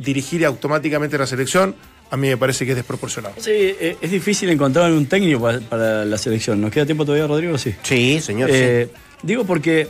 [0.00, 1.74] dirigir automáticamente la selección,
[2.10, 3.34] a mí me parece que es desproporcionado.
[3.38, 6.60] Sí, eh, es difícil encontrar un técnico para, para la selección.
[6.60, 7.56] ¿Nos queda tiempo todavía, Rodrigo?
[7.58, 7.74] Sí.
[7.82, 8.50] Sí, señor.
[8.52, 8.88] Eh,
[9.22, 9.86] Digo porque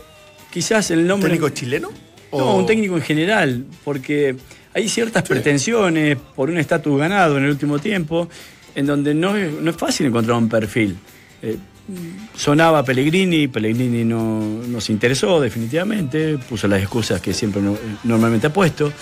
[0.53, 1.31] quizás el nombre...
[1.31, 1.91] ¿Técnico chileno?
[2.33, 4.37] No, ¿O- un técnico en general, porque
[4.75, 8.29] hay ciertas pretensiones por un estatus ganado en el último tiempo,
[8.75, 10.97] en donde no es, no es fácil encontrar un perfil.
[11.43, 11.57] Eh,
[12.37, 18.53] sonaba Pellegrini, Pellegrini no nos interesó definitivamente, puso las excusas que siempre no- normalmente ha
[18.53, 18.93] puesto.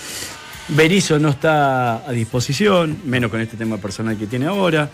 [0.69, 4.89] Berizzo no está a disposición, menos con este tema personal que tiene ahora.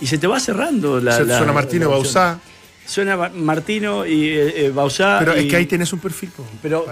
[0.00, 1.16] Y se te va cerrando la.
[1.16, 2.40] Suena Martino la Bausá.
[2.86, 5.16] Suena Martino y eh, eh, Bausá.
[5.20, 6.30] Pero es que ahí tenés un perfil.
[6.60, 6.86] Pero,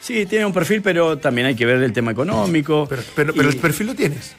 [0.00, 2.86] sí, tiene un perfil, pero también hay que ver el tema económico.
[2.88, 4.34] Pero, pero, pero Y- el perfil lo tienes.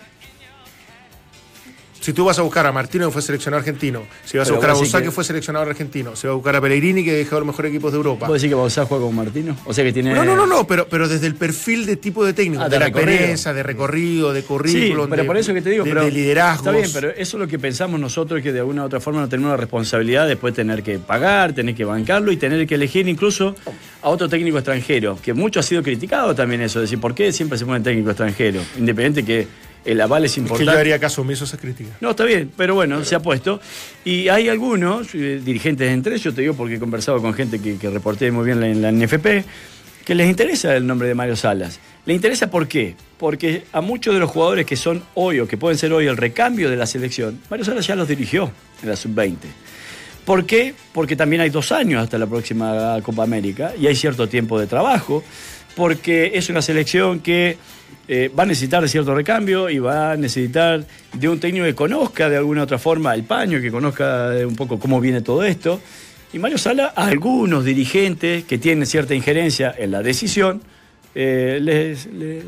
[2.07, 4.69] Si tú vas a buscar a Martino, que fue seleccionado argentino, si vas a buscar
[4.69, 5.03] a Bozá, que...
[5.03, 7.91] que- fue seleccionador argentino, si vas a buscar a Pellegrini, que dejó los mejores equipos
[7.91, 8.27] de Europa.
[8.27, 9.57] ¿Puedo decir que Bausá juega con Martino?
[9.65, 10.13] O sea que tiene.
[10.13, 12.75] No, no, no, no, pero, pero desde el perfil de tipo de técnico, Ah, de,
[12.75, 15.83] de la experiencia, de recorrido, de Sí, currículum, pero de, por eso que te digo,
[15.83, 16.65] de, pero de liderazgos.
[16.65, 19.19] Está bien, pero eso es lo que pensamos nosotros que de alguna u otra forma
[19.19, 22.75] no tenemos la responsabilidad de después tener que pagar, tener que bancarlo y tener que
[22.75, 23.53] elegir incluso
[24.01, 27.57] a otro técnico extranjero, que mucho ha sido criticado también eso, decir, ¿por qué siempre
[27.57, 28.61] se pone técnico extranjero?
[28.77, 29.45] Independiente que
[29.85, 30.71] el aval es Es que importante.
[30.73, 31.93] yo haría caso omiso a esas críticas.
[32.01, 33.59] No, está bien, pero bueno, se ha puesto.
[34.03, 37.77] Y hay algunos, eh, dirigentes entre ellos, te digo porque he conversado con gente que,
[37.77, 39.45] que reporté muy bien en la NFP,
[40.05, 41.79] que les interesa el nombre de Mario Salas.
[42.05, 42.95] ¿Le interesa por qué?
[43.17, 46.15] Porque a muchos de los jugadores que son hoy o que pueden ser hoy el
[46.15, 48.49] recambio de la selección, Mario Salas ya los dirigió
[48.81, 49.35] en la sub-20.
[50.23, 50.73] ¿Por qué?
[50.93, 54.67] Porque también hay dos años hasta la próxima Copa América y hay cierto tiempo de
[54.67, 55.23] trabajo,
[55.75, 57.57] porque es una selección que
[58.07, 62.29] eh, va a necesitar cierto recambio y va a necesitar de un técnico que conozca
[62.29, 65.81] de alguna otra forma el paño, que conozca de un poco cómo viene todo esto.
[66.31, 70.61] Y Mario Sala, a algunos dirigentes que tienen cierta injerencia en la decisión,
[71.15, 71.59] eh,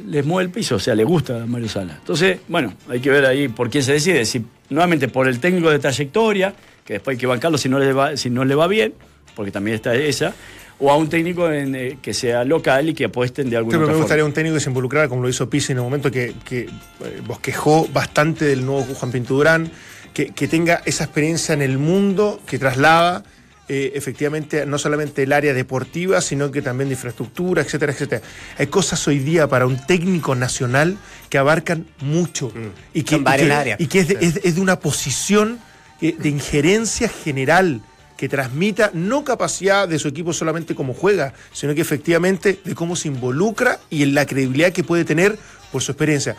[0.06, 1.96] les mueve el piso, o sea, le gusta a Mario Sala.
[2.00, 5.70] Entonces, bueno, hay que ver ahí por quién se decide, si nuevamente por el técnico
[5.70, 6.54] de trayectoria,
[6.86, 8.94] que después hay que bancarlo si no le va, si no le va bien,
[9.36, 10.34] porque también está esa,
[10.80, 13.86] o a un técnico en, eh, que sea local y que apuesten de alguna Siempre
[13.86, 14.30] otra me gustaría forma.
[14.30, 17.22] un técnico que se involucrara, como lo hizo Pizzi en un momento que, que eh,
[17.28, 19.72] bosquejó bastante del nuevo Juan Pinto Durán,
[20.14, 23.24] que, que tenga esa experiencia en el mundo que traslada
[23.72, 28.22] eh, efectivamente no solamente el área deportiva, sino que también de infraestructura, etcétera, etcétera.
[28.58, 30.98] Hay cosas hoy día para un técnico nacional
[31.30, 32.52] que abarcan mucho
[32.96, 33.80] y que, y que- áreas.
[33.80, 35.60] y que es de, es- es de una posición
[36.02, 37.82] de injerencia general
[38.20, 42.98] que transmita no capacidad de su equipo solamente como juega, sino que efectivamente de cómo
[42.98, 45.40] se involucra y en la credibilidad que puede tener
[45.72, 46.36] por su experiencia.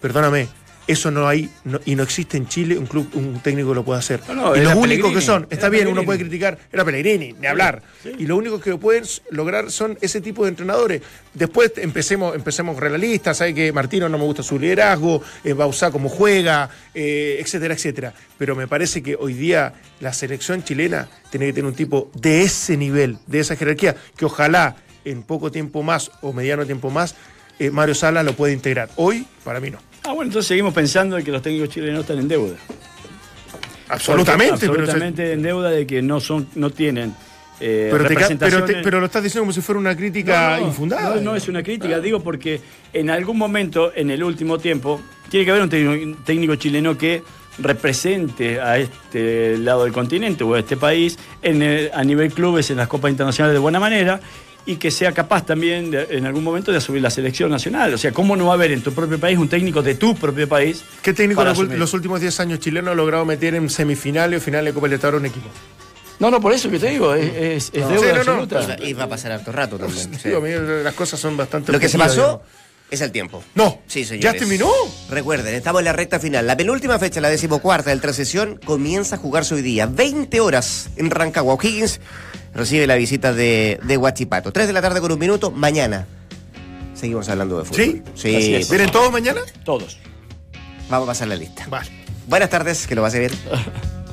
[0.00, 0.46] Perdóname,
[0.86, 3.84] Eso no hay no- y no existe en Chile un club, un técnico que lo
[3.84, 4.20] pueda hacer.
[4.28, 7.46] No, no, y los únicos que son, está bien, uno puede criticar, era Pellegrini, ni
[7.46, 7.82] hablar.
[8.18, 11.00] Y lo único que pueden lograr son ese tipo de entrenadores.
[11.32, 16.10] Después empecemos, empecemos realistas, sabe que Martino no me gusta su liderazgo, eh, Bausá como
[16.10, 18.12] juega, eh, etcétera, etcétera.
[18.36, 22.42] Pero me parece que hoy día la selección chilena tiene que tener un tipo de
[22.42, 24.76] ese nivel, de esa jerarquía, que ojalá
[25.06, 27.14] en poco tiempo más o mediano tiempo más
[27.58, 28.90] eh, Mario Sala lo puede integrar.
[28.96, 29.78] Hoy, para mí no.
[30.04, 32.56] Ah, bueno, entonces seguimos pensando de que los técnicos chilenos están en deuda.
[33.88, 37.14] Absolutamente, Porque- pero- absolutamente en deuda de que no son, no tienen
[37.60, 39.96] eh, Pero, te ca- pero, te- representaciones- pero lo estás diciendo como si fuera una
[39.96, 41.14] crítica No, no, infundada.
[41.16, 42.60] No, no es una crítica, digo porque
[42.92, 45.00] en algún momento, en el último tiempo,
[45.30, 47.22] tiene que haber un técnico, chileno que
[47.58, 52.70] represente a este lado del continente o a este país en el- a nivel clubes
[52.70, 54.20] en las copas internacionales de buena manera
[54.66, 57.92] y que sea capaz también de- en algún momento de asumir la selección nacional.
[57.94, 60.14] O sea, ¿cómo no va a haber en tu propio país un técnico de tu
[60.16, 60.82] propio país?
[61.02, 64.72] ¿Qué técnico los, los últimos 10 años chilenos ha logrado meter en semifinales o finales
[64.72, 65.48] de Copa Libertadores un equipo?
[66.20, 67.88] No, no, por eso que te digo, es, es- es No.
[67.90, 68.42] deuda Sí, no, no.
[68.42, 68.76] absoluta.
[68.78, 70.14] Y va, y va a pasar harto rato también.
[70.14, 70.28] sí.
[70.28, 70.50] Digo, a mí
[70.82, 71.70] las cosas son bastante.
[71.72, 72.40] Lo que se pasó digamos.
[72.90, 73.42] es el tiempo.
[73.56, 73.80] No.
[73.86, 74.32] Sí, señores.
[74.32, 74.70] ¿Ya terminó?
[75.10, 76.46] Recuerden, estamos en la recta final.
[76.46, 79.86] La penúltima fecha, la decimocuarta del transición, comienza a jugarse hoy día.
[79.86, 81.54] 20 horas en Rancagua.
[81.54, 82.00] O'Higgins
[82.54, 84.52] recibe la visita de, de Huachipato.
[84.52, 85.50] 3 de la tarde con un minuto.
[85.50, 86.06] Mañana
[86.94, 87.84] seguimos hablando de fútbol.
[87.84, 88.02] ¿Sí?
[88.14, 88.36] Sí.
[88.36, 88.66] Así es.
[88.66, 89.40] por ¿Vienen todos mañana?
[89.64, 89.98] Todos.
[90.88, 91.66] Vamos a pasar la lista.
[91.68, 91.90] Vale.
[92.26, 93.40] Buenas tardes, que lo va a hacer bien.